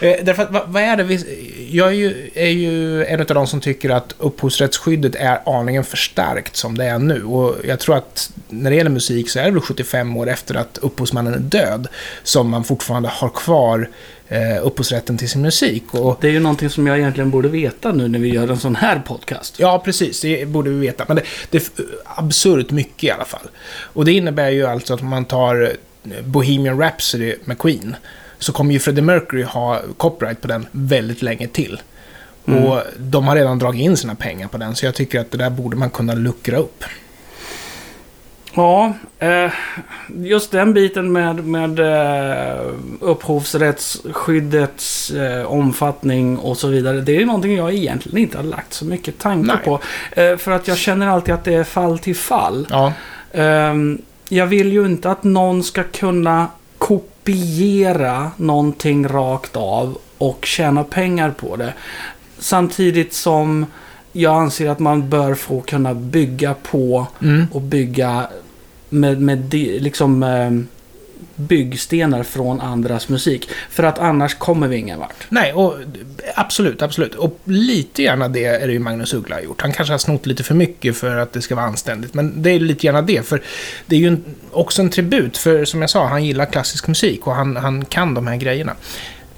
Eh, 0.00 0.16
därför 0.22 0.42
att, 0.42 0.50
vad, 0.50 0.62
vad 0.68 0.82
är 0.82 0.96
det 0.96 1.02
vi... 1.04 1.47
jag 1.70 1.88
är 1.88 1.92
ju, 1.92 2.30
är 2.34 2.48
ju 2.48 3.04
en 3.04 3.20
av 3.20 3.26
de 3.26 3.46
som 3.46 3.60
tycker 3.60 3.90
att 3.90 4.14
upphovsrättsskyddet 4.18 5.14
är 5.14 5.58
aningen 5.58 5.84
för 5.84 5.96
starkt 5.96 6.56
som 6.56 6.78
det 6.78 6.84
är 6.84 6.98
nu. 6.98 7.24
Och 7.24 7.56
jag 7.64 7.80
tror 7.80 7.96
att 7.96 8.30
när 8.48 8.70
det 8.70 8.76
gäller 8.76 8.90
musik 8.90 9.30
så 9.30 9.38
är 9.38 9.44
det 9.44 9.50
väl 9.50 9.60
75 9.60 10.16
år 10.16 10.28
efter 10.28 10.54
att 10.54 10.78
upphovsmannen 10.78 11.34
är 11.34 11.38
död 11.38 11.88
som 12.22 12.50
man 12.50 12.64
fortfarande 12.64 13.08
har 13.08 13.28
kvar 13.28 13.88
eh, 14.28 14.66
upphovsrätten 14.66 15.18
till 15.18 15.28
sin 15.28 15.42
musik. 15.42 15.84
Och, 15.94 16.18
Det 16.20 16.28
är 16.28 16.32
ju 16.32 16.40
någonting 16.40 16.70
som 16.70 16.86
jag 16.86 16.98
egentligen 16.98 17.30
borde 17.30 17.48
veta 17.48 17.92
nu 17.92 18.08
när 18.08 18.18
vi 18.18 18.28
gör 18.28 18.48
en 18.48 18.58
sån 18.58 18.76
här 18.76 19.02
podcast. 19.06 19.54
Ja, 19.58 19.82
precis. 19.84 20.20
Det 20.20 20.48
borde 20.48 20.70
vi 20.70 20.76
veta. 20.76 21.04
Men 21.08 21.16
det, 21.16 21.22
det 21.50 21.56
är 21.58 21.84
absurt 22.04 22.70
mycket 22.70 23.04
i 23.04 23.10
alla 23.10 23.24
fall. 23.24 23.48
Och 23.70 24.04
det 24.04 24.12
innebär 24.12 24.50
ju 24.50 24.66
alltså 24.66 24.94
att 24.94 25.02
man 25.02 25.24
tar 25.24 25.72
Bohemian 26.24 26.80
Rhapsody 26.80 27.34
med 27.44 27.58
Queen 27.58 27.96
så 28.38 28.52
kommer 28.52 28.72
ju 28.72 28.78
Freddie 28.78 29.02
Mercury 29.02 29.42
ha 29.42 29.80
copyright 29.96 30.40
på 30.40 30.48
den 30.48 30.66
väldigt 30.70 31.22
länge 31.22 31.48
till. 31.48 31.80
Mm. 32.46 32.64
Och 32.64 32.82
de 32.98 33.28
har 33.28 33.36
redan 33.36 33.58
dragit 33.58 33.80
in 33.80 33.96
sina 33.96 34.14
pengar 34.14 34.48
på 34.48 34.58
den, 34.58 34.76
så 34.76 34.86
jag 34.86 34.94
tycker 34.94 35.20
att 35.20 35.30
det 35.30 35.38
där 35.38 35.50
borde 35.50 35.76
man 35.76 35.90
kunna 35.90 36.14
luckra 36.14 36.56
upp. 36.56 36.84
Ja, 38.54 38.92
eh, 39.18 39.50
just 40.16 40.50
den 40.50 40.74
biten 40.74 41.12
med, 41.12 41.44
med 41.44 41.78
eh, 41.78 42.56
upphovsrättsskyddets 43.00 45.10
eh, 45.10 45.46
omfattning 45.46 46.38
och 46.38 46.56
så 46.56 46.68
vidare. 46.68 47.00
Det 47.00 47.12
är 47.12 47.20
ju 47.20 47.26
någonting 47.26 47.56
jag 47.56 47.74
egentligen 47.74 48.18
inte 48.18 48.36
har 48.36 48.44
lagt 48.44 48.72
så 48.72 48.84
mycket 48.84 49.18
tanke 49.18 49.46
Nej. 49.46 49.56
på. 49.64 49.80
För 50.38 50.50
att 50.50 50.68
jag 50.68 50.78
känner 50.78 51.06
alltid 51.06 51.34
att 51.34 51.44
det 51.44 51.54
är 51.54 51.64
fall 51.64 51.98
till 51.98 52.16
fall. 52.16 52.66
Ja, 52.70 52.92
Ehm, 53.32 54.02
jag 54.28 54.46
vill 54.46 54.72
ju 54.72 54.86
inte 54.86 55.10
att 55.10 55.24
någon 55.24 55.62
ska 55.62 55.82
kunna 55.82 56.46
kopiera 56.78 57.17
någonting 58.36 59.08
rakt 59.08 59.56
av 59.56 59.98
och 60.18 60.44
tjäna 60.44 60.84
pengar 60.84 61.30
på 61.30 61.56
det. 61.56 61.74
Samtidigt 62.38 63.12
som 63.12 63.66
jag 64.12 64.42
anser 64.42 64.70
att 64.70 64.78
man 64.78 65.08
bör 65.08 65.34
få 65.34 65.60
kunna 65.60 65.94
bygga 65.94 66.54
på 66.54 67.06
mm. 67.22 67.46
och 67.52 67.62
bygga 67.62 68.26
med, 68.88 69.20
med 69.20 69.38
di- 69.38 69.78
liksom 69.80 70.22
eh, 70.22 70.77
byggstenar 71.38 72.22
från 72.22 72.60
andras 72.60 73.08
musik. 73.08 73.50
För 73.70 73.82
att 73.82 73.98
annars 73.98 74.34
kommer 74.34 74.68
vi 74.68 74.76
ingen 74.76 74.98
vart. 74.98 75.26
Nej, 75.28 75.52
och 75.52 75.74
absolut, 76.34 76.82
absolut. 76.82 77.14
Och 77.14 77.38
lite 77.44 78.02
gärna 78.02 78.28
det 78.28 78.44
är 78.44 78.66
det 78.66 78.72
ju 78.72 78.78
Magnus 78.78 79.14
Uggla 79.14 79.36
har 79.36 79.42
gjort. 79.42 79.60
Han 79.60 79.72
kanske 79.72 79.92
har 79.92 79.98
snott 79.98 80.26
lite 80.26 80.42
för 80.42 80.54
mycket 80.54 80.96
för 80.96 81.16
att 81.16 81.32
det 81.32 81.42
ska 81.42 81.54
vara 81.54 81.66
anständigt. 81.66 82.14
Men 82.14 82.42
det 82.42 82.50
är 82.50 82.60
lite 82.60 82.86
gärna 82.86 83.02
det, 83.02 83.26
för 83.26 83.42
det 83.86 83.96
är 83.96 84.00
ju 84.00 84.08
en, 84.08 84.24
också 84.50 84.82
en 84.82 84.90
tribut. 84.90 85.36
För 85.36 85.64
som 85.64 85.80
jag 85.80 85.90
sa, 85.90 86.06
han 86.06 86.24
gillar 86.24 86.46
klassisk 86.46 86.88
musik 86.88 87.26
och 87.26 87.34
han, 87.34 87.56
han 87.56 87.84
kan 87.84 88.14
de 88.14 88.26
här 88.26 88.36
grejerna. 88.36 88.76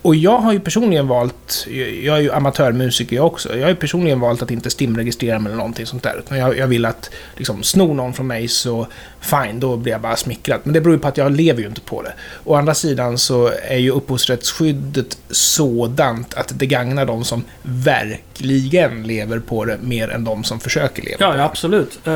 Och 0.03 0.15
jag 0.15 0.39
har 0.39 0.53
ju 0.53 0.61
personligen 0.61 1.09
valt, 1.09 1.67
jag 2.03 2.17
är 2.17 2.21
ju 2.21 2.33
amatörmusiker 2.33 3.17
jag 3.17 3.27
också, 3.27 3.57
jag 3.57 3.63
har 3.63 3.69
ju 3.69 3.75
personligen 3.75 4.21
valt 4.21 4.43
att 4.43 4.51
inte 4.51 4.71
stimregistrera 4.71 5.39
mig 5.39 5.51
eller 5.51 5.57
någonting 5.57 5.87
sånt 5.87 6.03
där. 6.03 6.19
Utan 6.19 6.39
jag, 6.39 6.59
jag 6.59 6.67
vill 6.67 6.85
att, 6.85 7.11
liksom, 7.37 7.63
snor 7.63 7.95
någon 7.95 8.15
från 8.15 8.27
mig 8.27 8.49
så 8.49 8.87
fine, 9.21 9.61
då 9.61 9.77
blir 9.77 9.93
jag 9.93 10.01
bara 10.01 10.17
smickrad. 10.17 10.61
Men 10.65 10.73
det 10.73 10.81
beror 10.81 10.95
ju 10.95 11.01
på 11.01 11.09
att 11.09 11.17
jag 11.17 11.33
lever 11.33 11.61
ju 11.61 11.67
inte 11.69 11.81
på 11.81 12.03
det. 12.03 12.13
Å 12.45 12.55
andra 12.55 12.75
sidan 12.75 13.19
så 13.19 13.51
är 13.69 13.77
ju 13.77 13.91
upphovsrättsskyddet 13.91 15.19
sådant 15.31 16.35
att 16.35 16.59
det 16.59 16.67
gagnar 16.67 17.07
de 17.07 17.25
som 17.25 17.45
verkligen 17.63 19.03
lever 19.03 19.39
på 19.39 19.65
det 19.65 19.79
mer 19.83 20.09
än 20.09 20.25
de 20.25 20.45
som 20.45 20.61
försöker 20.61 21.03
leva 21.03 21.17
Ja, 21.21 21.31
på 21.33 21.39
ja 21.39 21.45
absolut. 21.45 22.07
Eh, 22.07 22.13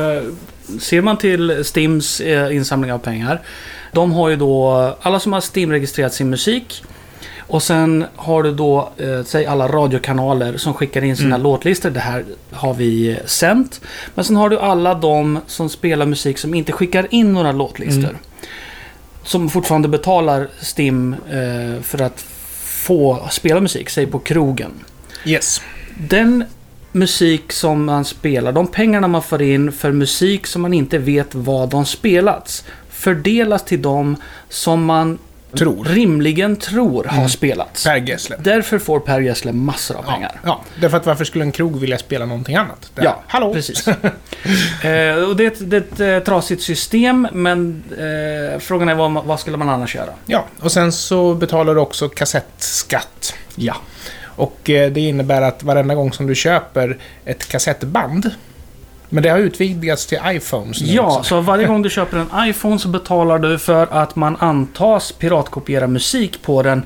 ser 0.79 1.01
man 1.01 1.17
till 1.17 1.65
Stims 1.65 2.21
eh, 2.21 2.55
insamling 2.55 2.93
av 2.93 2.99
pengar. 2.99 3.41
De 3.91 4.11
har 4.11 4.29
ju 4.29 4.35
då 4.35 4.71
alla 5.01 5.19
som 5.19 5.33
har 5.33 5.41
Stim-registrerat 5.41 6.13
sin 6.13 6.29
musik. 6.29 6.83
Och 7.47 7.63
sen 7.63 8.05
har 8.15 8.43
du 8.43 8.51
då, 8.51 8.89
eh, 8.97 9.23
säg 9.25 9.45
alla 9.45 9.67
radiokanaler 9.67 10.57
som 10.57 10.73
skickar 10.73 11.03
in 11.03 11.17
sina 11.17 11.35
Mm. 11.35 11.41
låtlistor. 11.41 11.89
Det 11.89 11.99
här 11.99 12.25
har 12.51 12.73
vi 12.73 13.19
sänt. 13.25 13.81
Men 14.15 14.25
sen 14.25 14.35
har 14.35 14.49
du 14.49 14.59
alla 14.59 14.93
de 14.95 15.39
som 15.47 15.69
spelar 15.69 16.05
musik 16.05 16.37
som 16.37 16.53
inte 16.53 16.71
skickar 16.71 17.07
in 17.09 17.33
några 17.33 17.51
låtlistor. 17.51 18.03
Mm. 18.09 18.15
Som 19.23 19.49
fortfarande 19.49 19.87
betalar 19.87 20.47
Stim 20.61 21.13
eh, 21.13 21.81
för 21.81 22.01
att 22.01 22.25
få 22.59 23.27
spela 23.31 23.61
musik, 23.61 23.89
säg 23.89 24.07
på 24.07 24.19
krogen. 24.19 24.71
Yes. 25.25 25.61
Den 25.97 26.43
musik 26.91 27.51
som 27.51 27.85
man 27.85 28.05
spelar, 28.05 28.51
de 28.51 28.67
pengarna 28.67 29.07
man 29.07 29.21
får 29.23 29.41
in 29.41 29.71
för 29.71 29.91
musik 29.91 30.47
som 30.47 30.61
man 30.61 30.73
inte 30.73 30.97
vet 30.97 31.35
vad 31.35 31.69
de 31.69 31.85
spelats, 31.85 32.63
fördelas 32.89 33.65
till 33.65 33.81
de 33.81 34.15
som 34.49 34.85
man 34.85 35.17
Tror. 35.55 35.83
rimligen 35.85 36.55
tror 36.55 37.03
har 37.03 37.17
Mm. 37.17 37.29
spelats. 37.29 37.83
Per 37.83 37.95
Gessle. 37.97 38.35
Därför 38.39 38.79
får 38.79 38.99
Per 38.99 39.19
Gessle 39.21 39.51
massor 39.53 39.95
av 39.97 40.03
Ja, 40.07 40.13
pengar. 40.13 40.31
ja, 40.43 40.61
därför 40.81 40.97
att 40.97 41.05
varför 41.05 41.25
skulle 41.25 41.43
en 41.45 41.51
krog 41.51 41.79
vilja 41.79 41.97
spela 41.97 42.25
någonting 42.25 42.55
annat? 42.55 42.91
Där. 42.95 43.03
Ja, 43.03 43.23
Hallå? 43.27 43.53
precis. 43.53 43.87
eh, 43.87 43.93
och 45.29 45.35
det, 45.35 45.43
är 45.43 45.47
ett- 45.47 45.69
det 45.69 45.77
är 45.77 45.81
ett 45.81 45.99
eh, 45.99 46.19
trasigt 46.25 46.61
system, 46.63 47.27
men 47.31 47.83
eh, 47.91 48.59
frågan 48.59 48.89
är 48.89 48.95
vad, 48.95 49.13
vad 49.25 49.39
skulle 49.39 49.57
man 49.57 49.69
annars 49.69 49.95
göra? 49.95 50.09
Ja, 50.25 50.45
och 50.59 50.71
sen 50.71 50.91
så 50.91 51.33
betalar 51.33 51.75
du 51.75 51.81
också 51.81 52.09
kassettskatt. 52.09 53.33
Ja. 53.55 53.75
Och 54.37 54.69
eh, 54.69 54.91
det 54.91 55.01
innebär 55.01 55.41
att 55.41 55.63
varenda 55.63 55.95
gång 55.95 56.13
som 56.13 56.27
du 56.27 56.35
köper 56.35 56.97
ett 57.25 57.47
kassettband, 57.49 58.31
men 59.09 59.23
det 59.23 59.29
har 59.29 59.37
utvidgats 59.37 60.05
till 60.05 60.19
iPhones 60.25 60.81
nu 60.81 60.87
Ja, 60.87 61.17
också. 61.17 61.29
så 61.29 61.41
varje 61.41 61.67
gång 61.67 61.81
du 61.81 61.89
köper 61.89 62.17
en 62.17 62.49
iPhone 62.49 62.79
så 62.79 62.87
betalar 62.87 63.39
du 63.39 63.59
för 63.59 63.87
att 63.91 64.15
man 64.15 64.35
antas 64.39 65.11
piratkopiera 65.11 65.87
musik 65.87 66.41
på 66.41 66.63
den. 66.63 66.85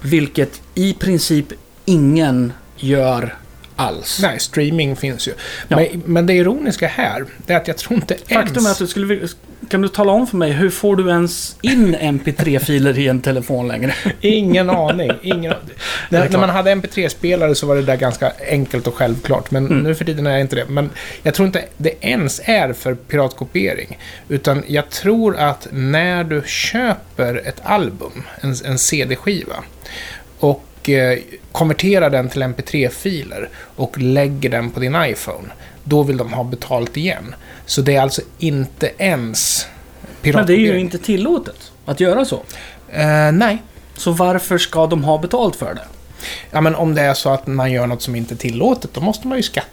Vilket 0.00 0.60
i 0.74 0.94
princip 0.94 1.46
ingen 1.84 2.52
gör 2.76 3.34
alls. 3.76 4.18
Nej, 4.22 4.38
streaming 4.40 4.96
finns 4.96 5.28
ju. 5.28 5.32
Ja. 5.68 5.76
Men, 5.76 6.02
men 6.04 6.26
det 6.26 6.34
ironiska 6.34 6.88
här, 6.88 7.24
det 7.46 7.52
är 7.52 7.56
att 7.56 7.68
jag 7.68 7.76
tror 7.78 7.94
inte 7.94 8.14
ens... 8.14 8.28
Faktum 8.46 8.66
är 8.66 8.70
att 8.70 8.78
du 8.78 8.86
skulle 8.86 9.28
Kan 9.68 9.82
du 9.82 9.88
tala 9.88 10.12
om 10.12 10.26
för 10.26 10.36
mig, 10.36 10.52
hur 10.52 10.70
får 10.70 10.96
du 10.96 11.08
ens 11.08 11.56
in 11.62 11.96
MP3-filer 11.96 12.98
i 12.98 13.08
en 13.08 13.20
telefon 13.20 13.68
längre? 13.68 13.94
Ingen 14.20 14.70
aning. 14.70 15.12
Ingen... 15.22 15.52
är 15.52 15.58
när, 16.08 16.28
när 16.28 16.38
man 16.38 16.48
hade 16.50 16.74
MP3-spelare 16.74 17.54
så 17.54 17.66
var 17.66 17.76
det 17.76 17.82
där 17.82 17.96
ganska 17.96 18.32
enkelt 18.50 18.86
och 18.86 18.94
självklart. 18.94 19.50
Men 19.50 19.66
Mm. 19.66 19.78
nu 19.82 19.94
för 19.94 20.04
tiden 20.04 20.26
är 20.26 20.34
det 20.34 20.40
inte 20.40 20.56
det. 20.56 20.64
Men 20.68 20.90
jag 21.22 21.34
tror 21.34 21.46
inte 21.46 21.64
det 21.76 22.04
ens 22.04 22.40
är 22.44 22.72
för 22.72 22.94
piratkopiering. 22.94 23.98
Utan 24.28 24.62
jag 24.66 24.90
tror 24.90 25.36
att 25.36 25.68
när 25.72 26.24
du 26.24 26.42
köper 26.46 27.42
ett 27.48 27.60
album, 27.62 28.22
en, 28.40 28.54
en 28.64 28.78
CD-skiva, 28.78 29.54
och 30.38 30.88
eh, 30.88 31.18
konverterar 31.52 32.10
den 32.10 32.28
till 32.28 32.42
MP3-filer 32.42 33.48
och 33.76 33.98
lägger 33.98 34.50
den 34.50 34.70
på 34.70 34.80
din 34.80 34.96
iPhone, 35.04 35.48
då 35.88 36.02
vill 36.02 36.16
de 36.16 36.32
ha 36.32 36.44
betalt 36.44 36.96
igen. 36.96 37.34
Så 37.66 37.82
det 37.82 37.96
är 37.96 38.02
alltså 38.02 38.22
inte 38.38 38.90
ens 38.98 39.66
Men 40.02 40.10
det 40.22 40.28
är 40.28 40.32
piratkopiering. 40.32 40.64
ju 40.74 40.80
inte 40.80 40.98
tillåtet 40.98 41.72
att 41.84 42.00
göra 42.00 42.24
så. 42.24 42.42
Eh, 42.92 43.32
nej. 43.32 43.62
Så 43.96 44.10
varför 44.12 44.58
ska 44.58 44.86
de 44.86 45.04
ha 45.04 45.18
betalt 45.18 45.56
för 45.56 45.74
det? 45.74 45.84
Ja, 46.50 46.60
men 46.60 46.74
om 46.74 46.94
det 46.94 47.02
är 47.02 47.14
så 47.14 47.28
att 47.30 47.46
man 47.46 47.72
gör 47.72 47.86
något 47.86 48.02
som 48.02 48.16
inte 48.16 48.34
är 48.34 48.36
tillåtet, 48.36 48.90
då 48.94 49.00
måste 49.00 49.26
man 49.28 49.36
ju 49.38 49.42
skatta. 49.42 49.66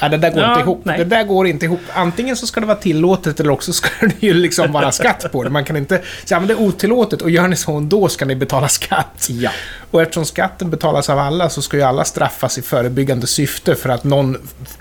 Ja, 0.00 0.08
det 0.08 0.16
där 0.16 0.30
går 0.30 0.42
Ja, 0.42 0.48
inte 0.50 0.60
ihop. 0.60 0.80
nej. 0.84 0.98
Det 0.98 1.04
där 1.04 1.24
går 1.24 1.46
inte 1.46 1.64
ihop. 1.66 1.80
Antingen 1.94 2.36
så 2.36 2.46
ska 2.46 2.60
det 2.60 2.66
vara 2.66 2.76
tillåtet 2.78 3.40
eller 3.40 3.50
också 3.50 3.72
ska 3.72 3.88
det 4.06 4.26
ju 4.26 4.34
liksom 4.34 4.72
vara 4.72 4.92
skatt 4.92 5.32
på 5.32 5.42
det. 5.44 5.50
Man 5.50 5.64
kan 5.64 5.76
inte 5.76 6.02
säga, 6.24 6.38
men 6.40 6.48
det 6.48 6.54
är 6.54 6.60
otillåtet 6.60 7.22
och 7.22 7.30
gör 7.30 7.48
ni 7.48 7.56
så 7.56 7.72
ändå 7.72 8.08
ska 8.08 8.24
ni 8.24 8.36
betala 8.36 8.68
skatt. 8.68 9.26
Ja. 9.28 9.50
Och 9.90 10.02
eftersom 10.02 10.24
skatten 10.24 10.70
betalas 10.70 11.10
av 11.10 11.18
alla 11.18 11.48
så 11.50 11.62
ska 11.62 11.76
ju 11.76 11.82
alla 11.82 12.04
straffas 12.04 12.58
i 12.58 12.62
förebyggande 12.62 13.26
syfte 13.26 13.74
för 13.74 13.88
att 13.88 14.04
någon 14.04 14.36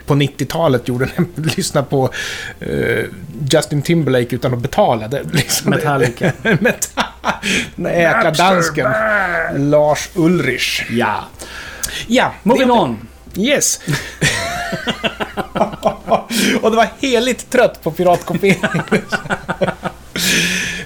på 0.05 0.13
90-talet 0.13 0.87
gjorde 0.87 1.07
en, 1.15 1.27
lyssna 1.55 1.83
på 1.83 2.09
eh, 2.59 3.05
Justin 3.51 3.81
Timberlake 3.81 4.35
utan 4.35 4.53
att 4.53 4.59
betala. 4.59 5.07
Det, 5.07 5.23
liksom, 5.33 5.69
Metallica. 5.69 6.31
Metall... 6.41 7.03
Den 7.75 7.99
jäkla 8.01 8.31
dansken. 8.31 8.91
Lars 9.55 10.09
Ulrich. 10.15 10.81
Ja. 10.89 11.15
Ja, 12.07 12.33
Moving 12.43 12.71
on. 12.71 13.07
Yes. 13.37 13.79
och 16.61 16.71
det 16.71 16.77
var 16.77 16.87
heligt 16.99 17.49
trött 17.49 17.83
på 17.83 17.91
piratkopiering. 17.91 18.81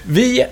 Vi 0.04 0.46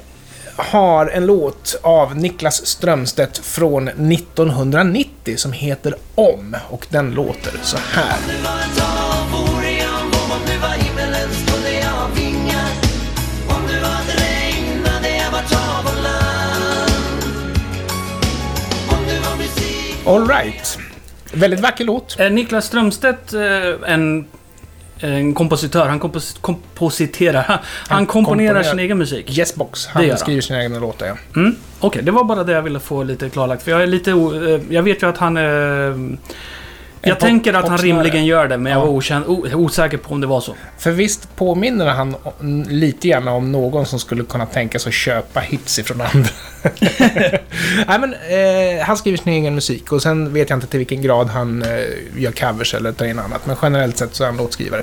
har 0.56 1.06
en 1.06 1.26
låt 1.26 1.76
av 1.82 2.16
Niklas 2.16 2.66
Strömstedt 2.66 3.38
från 3.38 3.88
1990 3.88 5.36
som 5.36 5.52
heter 5.52 5.94
Om. 6.14 6.56
Och 6.70 6.86
den 6.90 7.10
låter 7.10 7.52
så 7.62 7.76
här. 7.92 8.18
Om 20.04 20.28
Väldigt 21.36 21.60
vacker 21.60 21.84
låt. 21.84 22.16
Är 22.18 22.30
Niklas 22.30 22.66
Strömstedt 22.66 23.32
eh, 23.32 23.92
en 23.92 24.26
en 25.00 25.34
kompositör. 25.34 25.86
Han 25.88 25.98
kompos 26.00 26.36
kompositerar. 26.40 27.42
Han, 27.42 27.58
han 27.88 28.06
komponerar 28.06 28.54
komponerar- 28.54 28.70
sin 28.70 28.78
egen 28.78 28.98
musik. 28.98 29.38
Yesbox, 29.38 29.88
Det 29.94 30.08
han 30.08 30.18
skriver 30.18 30.40
sina 30.40 30.62
egna 30.62 30.78
låtar 30.78 31.06
ja. 31.06 31.16
Mm. 31.36 31.56
Okej, 31.80 32.02
det 32.02 32.10
var 32.10 32.24
bara 32.24 32.44
det 32.44 32.52
jag 32.52 32.62
ville 32.62 32.80
få 32.80 33.02
lite 33.02 33.28
klarlagt. 33.30 33.62
För 33.62 33.70
jag 33.70 33.82
är 33.82 33.86
lite... 33.86 34.10
eh, 34.10 34.60
Jag 34.74 34.82
vet 34.82 35.02
ju 35.02 35.08
att 35.08 35.18
han 35.18 35.36
är... 35.36 36.16
Jag 37.02 37.20
tänker 37.20 37.54
att 37.54 37.68
han 37.68 37.78
rimligen 37.78 38.26
gör 38.26 38.48
det, 38.48 38.58
men 38.58 38.72
jag 38.72 38.80
Ja. 38.80 38.84
var 38.84 38.92
okänd, 38.92 39.26
osäker 39.54 39.96
på 39.96 40.10
om 40.14 40.20
det 40.20 40.26
var 40.26 40.40
så. 40.40 40.54
För 40.78 40.90
visst 40.90 41.36
påminner 41.36 41.86
han 41.86 42.16
lite 42.68 43.08
grann 43.08 43.28
om 43.28 43.52
någon 43.52 43.86
som 43.86 43.98
skulle 43.98 44.24
kunna 44.24 44.46
tänka 44.46 44.78
sig 44.78 44.90
att 44.90 44.94
köpa 44.94 45.40
hits 45.40 45.78
ifrån 45.78 46.00
andra. 46.00 46.30
Nej, 47.86 47.98
men, 48.00 48.14
eh, 48.14 48.84
han 48.84 48.96
skriver 48.96 49.18
sin 49.18 49.32
egen 49.32 49.54
musik 49.54 49.92
och 49.92 50.02
sen 50.02 50.32
vet 50.32 50.50
jag 50.50 50.56
inte 50.56 50.66
till 50.66 50.78
vilken 50.78 51.02
grad 51.02 51.28
han 51.28 51.62
eh, 51.62 51.68
gör 52.16 52.32
covers 52.32 52.74
eller 52.74 52.92
tar 52.92 53.06
in 53.06 53.18
annat. 53.18 53.46
Men 53.46 53.56
generellt 53.62 53.96
sett 53.98 54.14
så 54.14 54.22
är 54.22 54.26
han 54.28 54.36
låtskrivare. 54.36 54.82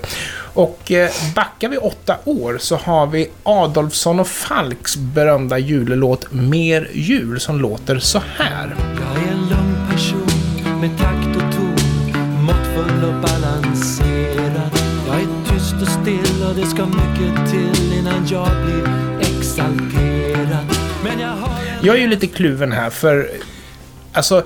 Och 0.53 0.91
eh, 0.91 1.09
backar 1.35 1.69
vi 1.69 1.77
åtta 1.77 2.17
år 2.25 2.57
så 2.59 2.75
har 2.75 3.07
vi 3.07 3.29
Adolfsson 3.43 4.19
och 4.19 4.27
Falks 4.27 4.95
berömda 4.97 5.57
julelåt 5.57 6.31
Mer 6.31 6.89
jul 6.93 7.39
som 7.39 7.59
låter 7.61 7.99
så 7.99 8.21
här. 8.37 8.75
Jag 8.79 9.23
är 9.23 9.31
en 9.31 9.39
lugn 9.49 9.75
person 9.91 10.27
med 10.81 10.97
takt 10.97 11.32
och 16.53 16.59
det 16.59 16.65
ska 16.65 16.85
mycket 16.85 17.51
till 17.51 17.93
innan 17.93 18.27
jag 18.27 18.47
blir 18.65 18.87
exalterad 19.19 20.65
Men 21.03 21.19
jag 21.19 21.27
har 21.27 21.59
en... 21.59 21.85
Jag 21.85 21.95
är 21.95 21.99
ju 21.99 22.07
lite 22.07 22.27
kluven 22.27 22.71
här 22.71 22.89
för, 22.89 23.31
alltså, 24.13 24.45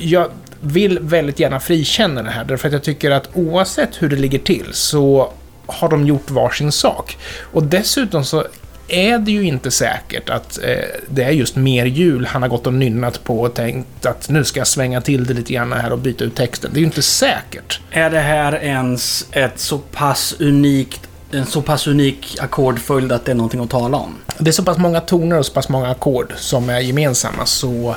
jag 0.00 0.30
vill 0.60 0.98
väldigt 0.98 1.40
gärna 1.40 1.60
frikänna 1.60 2.22
det 2.22 2.30
här. 2.30 2.44
Därför 2.44 2.68
att 2.68 2.72
jag 2.72 2.82
tycker 2.82 3.10
att 3.10 3.28
oavsett 3.34 4.02
hur 4.02 4.08
det 4.08 4.16
ligger 4.16 4.38
till 4.38 4.68
så 4.72 5.32
har 5.66 5.88
de 5.88 6.06
gjort 6.06 6.30
varsin 6.30 6.72
sak. 6.72 7.16
Och 7.52 7.62
dessutom 7.62 8.24
så 8.24 8.44
är 8.88 9.18
det 9.18 9.32
ju 9.32 9.42
inte 9.42 9.70
säkert 9.70 10.28
att 10.28 10.58
eh, 10.64 10.74
det 11.08 11.22
är 11.22 11.30
just 11.30 11.56
mer 11.56 11.86
jul 11.86 12.26
han 12.26 12.42
har 12.42 12.48
gått 12.48 12.66
och 12.66 12.74
nynnat 12.74 13.24
på 13.24 13.40
och 13.40 13.54
tänkt 13.54 14.06
att 14.06 14.28
nu 14.28 14.44
ska 14.44 14.60
jag 14.60 14.66
svänga 14.66 15.00
till 15.00 15.24
det 15.24 15.34
lite 15.34 15.52
grann 15.52 15.72
här 15.72 15.92
och 15.92 15.98
byta 15.98 16.24
ut 16.24 16.34
texten. 16.34 16.70
Det 16.74 16.78
är 16.78 16.80
ju 16.80 16.86
inte 16.86 17.02
säkert. 17.02 17.80
Är 17.90 18.10
det 18.10 18.20
här 18.20 18.56
ens 18.56 19.26
ett 19.32 19.58
så 19.58 19.78
pass 19.78 20.36
unikt, 20.40 21.05
en 21.30 21.46
så 21.46 21.62
pass 21.62 21.86
unik 21.86 22.36
ackordföljd 22.40 23.12
att 23.12 23.24
det 23.24 23.30
är 23.30 23.36
någonting 23.36 23.60
att 23.60 23.70
tala 23.70 23.96
om? 23.96 24.14
Det 24.38 24.50
är 24.50 24.52
så 24.52 24.62
pass 24.64 24.78
många 24.78 25.00
toner 25.00 25.38
och 25.38 25.46
så 25.46 25.52
pass 25.52 25.68
många 25.68 25.90
ackord 25.90 26.32
som 26.36 26.70
är 26.70 26.80
gemensamma 26.80 27.46
så... 27.46 27.94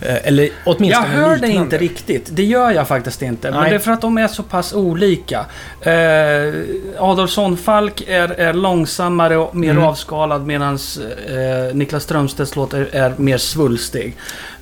eh, 0.00 0.26
Eller 0.26 0.42
Jag 0.42 0.52
åtminstone 0.64 1.06
hör 1.06 1.36
det 1.36 1.48
inte 1.48 1.78
riktigt. 1.78 2.28
Det 2.30 2.44
gör 2.44 2.70
jag 2.70 2.88
faktiskt 2.88 3.22
inte. 3.22 3.50
Men 3.50 3.60
Nej. 3.60 3.70
det 3.70 3.76
är 3.76 3.80
för 3.80 3.90
att 3.92 4.00
de 4.00 4.18
är 4.18 4.28
så 4.28 4.42
pass 4.42 4.72
olika. 4.74 5.46
Eh, 5.80 6.54
Adolfsson 6.98 7.56
Falk 7.56 8.00
är, 8.08 8.28
är 8.28 8.52
långsammare 8.52 9.36
och 9.36 9.56
mer 9.56 9.70
Mm. 9.70 9.84
avskalad 9.84 10.46
medan 10.46 10.74
eh, 11.28 11.74
Niklas 11.74 12.02
Strömstedts 12.02 12.56
låt 12.56 12.74
är, 12.74 12.88
är 12.92 13.14
mer 13.16 13.38
svulstig. 13.38 14.16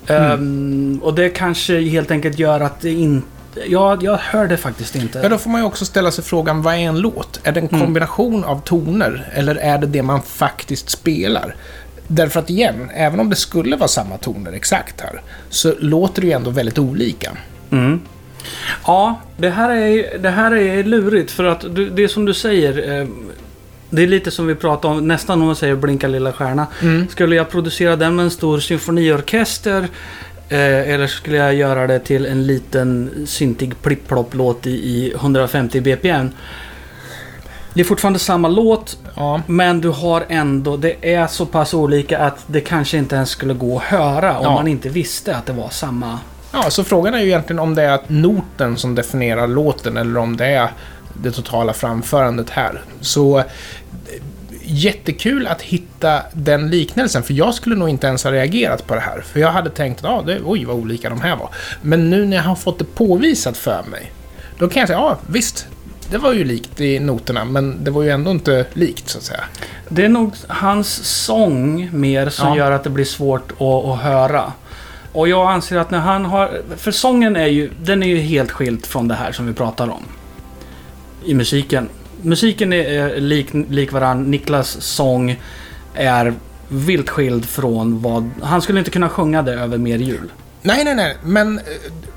Mm. 0.07 0.99
Eh, 1.01 1.03
och 1.07 1.13
det 1.13 1.29
kanske 1.29 1.81
helt 1.81 2.11
enkelt 2.11 2.39
gör 2.39 2.59
att 2.59 2.81
det 2.81 2.91
inte... 2.91 3.27
Ja, 3.67 3.97
jag 4.01 4.17
hör 4.17 4.47
det 4.47 4.57
faktiskt 4.57 4.95
inte. 4.95 5.19
Ja, 5.23 5.29
då 5.29 5.37
får 5.37 5.49
man 5.49 5.61
ju 5.61 5.67
också 5.67 5.85
ställa 5.85 6.11
sig 6.11 6.23
frågan, 6.23 6.61
vad 6.61 6.73
är 6.73 6.77
en 6.77 6.99
låt? 6.99 7.39
Är 7.43 7.51
det 7.51 7.59
en 7.59 7.67
Mm. 7.67 7.81
kombination 7.81 8.43
av 8.43 8.61
toner 8.61 9.29
eller 9.33 9.55
är 9.55 9.77
det 9.77 9.87
det 9.87 10.03
man 10.03 10.21
faktiskt 10.21 10.89
spelar? 10.89 11.55
Därför 12.07 12.39
att 12.39 12.49
igen, 12.49 12.89
även 12.95 13.19
om 13.19 13.29
det 13.29 13.35
skulle 13.35 13.75
vara 13.75 13.87
samma 13.87 14.17
toner 14.17 14.51
exakt 14.51 15.01
här, 15.01 15.21
så 15.49 15.73
låter 15.79 16.21
det 16.21 16.27
ju 16.27 16.33
ändå 16.33 16.49
väldigt 16.49 16.79
olika. 16.79 17.31
Mm. 17.71 18.01
Ja, 18.85 19.21
det 19.37 19.49
här, 19.49 19.69
är, 19.69 20.17
det 20.17 20.29
här 20.29 20.55
är 20.55 20.83
lurigt 20.83 21.31
för 21.31 21.43
att 21.43 21.65
det 21.95 22.03
är 22.03 22.07
som 22.07 22.25
du 22.25 22.33
säger. 22.33 22.99
Eh, 23.01 23.07
det 23.89 24.03
är 24.03 24.07
lite 24.07 24.31
som 24.31 24.47
vi 24.47 24.55
pratade 24.55 24.93
om, 24.97 25.07
nästan 25.07 25.41
om 25.41 25.47
man 25.47 25.55
säger 25.55 25.75
Blinka 25.75 26.07
lilla 26.07 26.33
stjärna. 26.33 26.67
Mm. 26.81 27.07
Skulle 27.09 27.35
jag 27.35 27.49
producera 27.49 27.95
den 27.95 28.15
med 28.15 28.23
en 28.23 28.31
stor 28.31 28.59
symfoniorkester 28.59 29.87
eh, 30.51 30.89
eller 30.93 31.07
skulle 31.07 31.37
jag 31.37 31.53
göra 31.53 31.87
det 31.87 31.99
till 31.99 32.25
en 32.25 32.47
liten 32.47 33.11
syntig 33.27 33.81
plipp-plopp-låt 33.81 34.67
i, 34.67 34.71
i 34.71 35.13
150 35.15 35.81
bpm? 35.81 36.29
Det 37.73 37.79
är 37.81 37.85
fortfarande 37.85 38.19
samma 38.19 38.47
låt, 38.47 38.97
Ja, 39.15 39.41
men 39.47 39.81
du 39.81 39.89
har 39.89 40.23
ändå... 40.29 40.77
Det 40.77 41.13
är 41.13 41.27
så 41.27 41.45
pass 41.45 41.73
olika 41.73 42.19
att 42.19 42.43
det 42.47 42.61
kanske 42.61 42.97
inte 42.97 43.15
ens 43.15 43.29
skulle 43.29 43.53
gå 43.53 43.77
att 43.77 43.83
höra 43.83 44.37
om 44.37 44.43
Ja. 44.43 44.53
man 44.53 44.67
inte 44.67 44.89
visste 44.89 45.35
att 45.35 45.45
det 45.45 45.53
var 45.53 45.69
samma... 45.69 46.19
ja, 46.53 46.69
så 46.69 46.83
frågan 46.83 47.13
är 47.13 47.19
ju 47.19 47.25
egentligen 47.27 47.59
om 47.59 47.75
det 47.75 47.83
är 47.83 47.91
att 47.91 48.09
noten 48.09 48.77
som 48.77 48.95
definierar 48.95 49.47
låten 49.47 49.97
eller 49.97 50.19
om 50.19 50.37
det 50.37 50.45
är 50.45 50.69
det 51.13 51.31
totala 51.31 51.73
framförandet 51.73 52.49
här. 52.49 52.81
Så 53.01 53.43
jättekul 54.71 55.47
att 55.47 55.61
hitta 55.61 56.21
den 56.33 56.69
liknelsen, 56.69 57.23
för 57.23 57.33
jag 57.33 57.53
skulle 57.53 57.75
nog 57.75 57.89
inte 57.89 58.07
ens 58.07 58.23
ha 58.23 58.31
reagerat 58.31 58.87
på 58.87 58.95
det 58.95 59.01
här. 59.01 59.21
För 59.21 59.39
jag 59.39 59.51
hade 59.51 59.69
tänkt, 59.69 59.99
ja, 60.03 60.23
det, 60.25 60.39
oj 60.45 60.65
vad 60.65 60.75
olika 60.75 61.09
de 61.09 61.21
här 61.21 61.35
var. 61.35 61.49
Men 61.81 62.09
nu 62.09 62.25
när 62.25 62.37
jag 62.37 62.43
har 62.43 62.55
fått 62.55 62.79
det 62.79 62.85
påvisat 62.95 63.57
för 63.57 63.83
mig, 63.83 64.11
då 64.57 64.69
kan 64.69 64.79
jag 64.79 64.87
säga, 64.87 64.99
ja 64.99 65.17
visst, 65.27 65.67
det 66.11 66.17
var 66.17 66.33
ju 66.33 66.43
likt 66.43 66.81
i 66.81 66.99
noterna, 66.99 67.45
men 67.45 67.83
det 67.83 67.91
var 67.91 68.03
ju 68.03 68.09
ändå 68.09 68.31
inte 68.31 68.65
likt 68.73 69.09
så 69.09 69.17
att 69.17 69.23
säga. 69.23 69.43
Det 69.89 70.05
är 70.05 70.09
nog 70.09 70.33
hans 70.47 70.89
sång 71.25 71.89
mer 71.99 72.29
som 72.29 72.47
Ja. 72.49 72.57
gör 72.57 72.71
att 72.71 72.83
det 72.83 72.89
blir 72.89 73.05
svårt 73.05 73.51
att, 73.51 73.61
att 73.61 73.99
höra. 73.99 74.53
Och 75.13 75.27
jag 75.27 75.51
anser 75.51 75.77
att 75.77 75.91
när 75.91 75.99
han 75.99 76.25
har... 76.25 76.61
För 76.77 76.91
sången 76.91 77.35
är 77.35 77.47
ju, 77.47 77.69
den 77.83 78.03
är 78.03 78.07
ju 78.07 78.17
helt 78.17 78.51
skild 78.51 78.85
från 78.85 79.07
det 79.07 79.15
här 79.15 79.31
som 79.31 79.47
vi 79.47 79.53
pratar 79.53 79.89
om. 79.89 80.03
I 81.25 81.33
musiken. 81.33 81.89
Musiken 82.21 82.73
är, 82.73 83.19
lik, 83.19 83.47
lik 83.69 83.91
varann. 83.91 84.23
Niklas 84.31 84.81
sång 84.81 85.39
är 85.93 86.33
vilt 86.67 87.09
skild 87.09 87.45
från 87.45 88.01
vad... 88.01 88.29
Han 88.41 88.61
skulle 88.61 88.79
inte 88.79 88.91
kunna 88.91 89.09
sjunga 89.09 89.41
det 89.41 89.53
över 89.53 89.77
mer 89.77 89.97
jul. 89.97 90.31
Nej, 90.61 90.83
nej, 90.83 90.95
nej, 90.95 91.17
men 91.23 91.57
eh, 91.57 91.63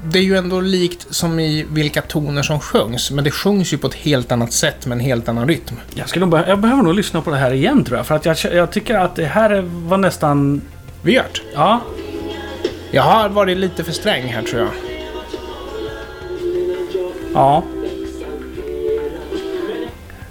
det 0.06 0.18
är 0.18 0.22
ju 0.22 0.36
ändå 0.36 0.60
likt 0.60 1.06
som 1.10 1.40
i 1.40 1.66
vilka 1.70 2.02
toner 2.02 2.42
som 2.42 2.60
sjungs, 2.60 3.10
men 3.10 3.24
det 3.24 3.30
sjungs 3.30 3.72
ju 3.72 3.78
på 3.78 3.86
ett 3.86 3.94
helt 3.94 4.32
annat 4.32 4.52
sätt 4.52 4.86
med 4.86 4.96
en 4.96 5.00
helt 5.04 5.28
annan 5.28 5.48
rytm. 5.48 5.74
Jag, 5.94 6.08
skulle, 6.08 6.44
jag 6.46 6.60
behöver 6.60 6.82
nog 6.82 6.94
lyssna 6.94 7.20
på 7.20 7.30
det 7.30 7.36
här 7.36 7.50
igen 7.52 7.84
tror 7.84 7.96
jag. 7.98 8.06
För 8.06 8.14
att 8.14 8.24
jag, 8.26 8.36
jag 8.54 8.70
tycker 8.72 8.94
att 8.94 9.16
det 9.16 9.24
här 9.26 9.50
är- 9.50 9.62
var 9.62 9.98
nästan... 9.98 10.60
Vi 11.02 11.12
gör 11.14 11.22
det. 11.32 11.40
Ja, 11.54 11.80
Jag 12.90 13.02
har 13.02 13.28
varit 13.28 13.56
lite 13.58 13.84
för 13.84 13.92
sträng 13.92 14.26
här 14.26 14.42
tror 14.42 14.60
jag. 14.62 14.70
Ja. 17.34 17.62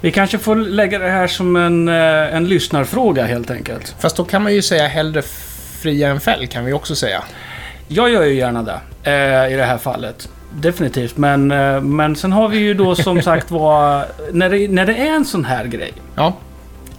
Vi 0.04 0.10
kanske 0.10 0.38
får 0.38 0.56
lägga 0.56 0.98
det 0.98 1.10
här 1.10 1.26
som 1.26 1.56
en, 1.56 1.88
eh, 1.88 2.36
en 2.36 2.48
lyssnarfråga 2.48 3.24
helt 3.24 3.50
enkelt. 3.50 3.94
Fast 3.98 4.16
då 4.16 4.24
kan 4.24 4.42
man 4.42 4.54
ju 4.54 4.62
säga 4.62 4.86
hellre 4.86 5.22
fria 5.80 6.08
än 6.08 6.20
fäll, 6.20 6.46
kan 6.46 6.64
vi 6.64 6.72
också 6.72 6.96
säga. 6.96 7.22
Jag 7.88 8.10
gör 8.10 8.22
ju 8.22 8.34
gärna 8.34 8.62
det 8.62 8.80
eh, 9.10 9.52
i 9.52 9.56
det 9.56 9.64
här 9.64 9.78
fallet. 9.78 10.28
Definitivt. 10.54 11.16
Men, 11.16 11.50
eh, 11.50 11.80
men 11.80 12.16
sen 12.16 12.32
har 12.32 12.48
vi 12.48 12.58
ju 12.58 12.74
då 12.74 12.94
som 12.94 13.22
sagt 13.30 13.50
var... 13.50 14.06
När 14.32 14.50
det, 14.50 14.68
när 14.68 14.86
det 14.86 14.94
är 14.94 15.12
en 15.14 15.24
sån 15.24 15.44
här 15.44 15.64
grej. 15.64 15.92
Ja. 16.14 16.32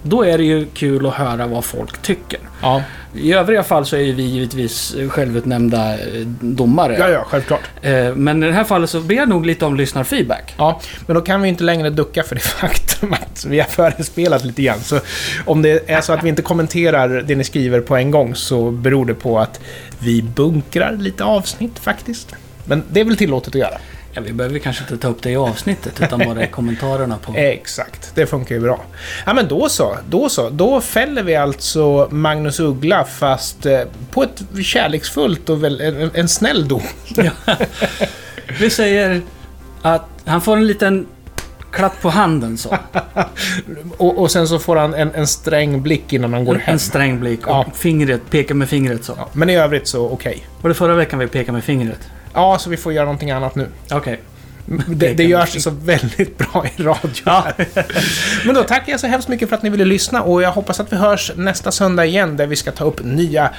Då 0.02 0.24
är 0.24 0.38
det 0.38 0.44
ju 0.44 0.66
kul 0.66 1.06
att 1.06 1.14
höra 1.14 1.46
vad 1.46 1.64
folk 1.64 2.02
tycker. 2.02 2.40
Ja, 2.62 2.82
I 3.18 3.32
övriga 3.32 3.62
fall 3.62 3.86
så 3.86 3.96
är 3.96 4.00
ju 4.00 4.12
vi 4.12 4.22
givetvis 4.22 4.96
självutnämnda 5.08 5.94
eh, 5.94 6.26
domare. 6.40 6.96
ja, 6.98 7.08
ja 7.08 7.24
självklart. 7.28 7.60
Eh, 7.82 8.14
men 8.14 8.42
i 8.42 8.46
det 8.46 8.52
här 8.52 8.64
fallet 8.64 8.90
så 8.90 9.00
ber 9.00 9.14
jag 9.14 9.28
nog 9.28 9.46
lite 9.46 9.64
om 9.64 9.76
lyssnarfeedback. 9.76 10.54
Ja, 10.58 10.80
men 11.06 11.14
då 11.14 11.20
kan 11.20 11.42
vi 11.42 11.48
inte 11.48 11.64
längre 11.64 11.90
ducka 11.90 12.22
för 12.22 12.34
det 12.34 12.40
faktum 12.60 13.12
att 13.12 13.44
vi 13.44 13.60
har 13.60 13.66
förespelat 13.66 14.44
lite 14.44 14.62
grann. 14.62 14.80
Så 14.80 15.00
om 15.44 15.62
det 15.62 15.90
är 15.90 16.00
så 16.00 16.12
att 16.12 16.24
vi 16.24 16.28
inte 16.28 16.42
kommenterar 16.42 17.08
det 17.08 17.34
ni 17.34 17.44
skriver 17.44 17.80
på 17.80 17.96
en 17.96 18.10
gång 18.10 18.34
så 18.34 18.70
beror 18.70 19.06
det 19.06 19.14
på 19.14 19.38
att 19.38 19.60
vi 19.98 20.22
bunkrar 20.22 20.92
lite 20.92 21.24
avsnitt 21.24 21.78
faktiskt. 21.78 22.34
Men 22.64 22.82
det 22.90 23.00
är 23.00 23.04
väl 23.04 23.16
tillåtet 23.16 23.48
att 23.48 23.60
göra. 23.60 23.78
Ja, 24.16 24.22
vi 24.26 24.32
behöver 24.32 24.58
kanske 24.58 24.82
inte 24.82 24.96
ta 24.98 25.08
upp 25.08 25.22
det 25.22 25.30
i 25.30 25.36
avsnittet 25.36 26.00
utan 26.02 26.18
bara 26.18 26.44
i 26.44 26.46
kommentarerna 26.46 27.16
på... 27.16 27.32
Exakt, 27.36 28.10
det 28.14 28.26
funkar 28.26 28.54
ju 28.54 28.60
bra. 28.60 28.84
Ja 29.26 29.34
men 29.34 29.48
då 29.48 29.68
så, 29.68 29.96
då 30.08 30.28
så. 30.28 30.50
Då 30.50 30.80
fäller 30.80 31.22
vi 31.22 31.36
alltså 31.36 32.08
Magnus 32.10 32.60
Uggla 32.60 33.04
fast 33.04 33.66
eh, 33.66 33.80
på 34.10 34.22
ett 34.22 34.42
kärleksfullt 34.64 35.48
och 35.48 35.64
väl, 35.64 35.80
en, 35.80 36.10
en 36.14 36.28
snäll 36.28 36.68
dom. 36.68 36.82
Ja. 37.16 37.30
Vi 38.60 38.70
säger 38.70 39.20
att 39.82 40.08
han 40.24 40.40
får 40.40 40.56
en 40.56 40.66
liten 40.66 41.06
klapp 41.72 42.00
på 42.02 42.10
handen 42.10 42.58
så. 42.58 42.76
Och, 43.96 44.18
och 44.18 44.30
sen 44.30 44.48
så 44.48 44.58
får 44.58 44.76
han 44.76 44.94
en, 44.94 45.10
en 45.14 45.26
sträng 45.26 45.82
blick 45.82 46.12
innan 46.12 46.32
han 46.32 46.44
går 46.44 46.54
En, 46.54 46.60
hem. 46.60 46.72
en 46.72 46.78
sträng 46.78 47.20
blick 47.20 47.46
och 47.46 47.52
Ja. 47.52 47.66
fingret, 47.74 48.20
peka 48.30 48.54
med 48.54 48.68
fingret 48.68 49.04
så. 49.04 49.14
Ja, 49.16 49.28
men 49.32 49.50
i 49.50 49.56
övrigt 49.56 49.88
så 49.88 50.08
okej. 50.10 50.46
Var 50.60 50.68
det 50.68 50.74
förra 50.74 50.94
veckan 50.94 51.18
vi 51.18 51.26
pekade 51.26 51.52
med 51.52 51.64
fingret? 51.64 51.98
Ja, 52.36 52.58
så 52.58 52.70
vi 52.70 52.76
får 52.76 52.92
göra 52.92 53.04
någonting 53.04 53.30
annat 53.30 53.54
nu. 53.54 53.68
Okej. 53.90 54.20
Det, 54.88 55.14
det 55.14 55.24
görs 55.24 55.62
så 55.62 55.70
väldigt 55.70 56.38
bra 56.38 56.66
i 56.76 56.82
radio. 56.82 57.22
Ja. 57.24 57.44
Men 58.44 58.54
då 58.54 58.62
tackar 58.62 58.92
jag 58.92 59.00
så 59.00 59.06
hemskt 59.06 59.28
mycket 59.28 59.48
för 59.48 59.56
att 59.56 59.62
ni 59.62 59.70
ville 59.70 59.84
lyssna 59.84 60.22
och 60.22 60.42
jag 60.42 60.52
hoppas 60.52 60.80
att 60.80 60.92
vi 60.92 60.96
hörs 60.96 61.32
nästa 61.36 61.72
söndag 61.72 62.06
igen 62.06 62.36
där 62.36 62.46
vi 62.46 62.56
ska 62.56 62.72
ta 62.72 62.84
upp 62.84 63.04
nya, 63.04 63.50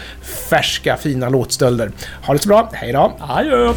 färska, 0.49 0.97
fina 0.97 1.29
låtstölder. 1.29 1.91
Ha 2.25 2.33
det 2.33 2.39
så 2.39 2.47
bra, 2.47 2.69
hej 2.73 2.93
då! 2.93 3.17
Adjö! 3.19 3.73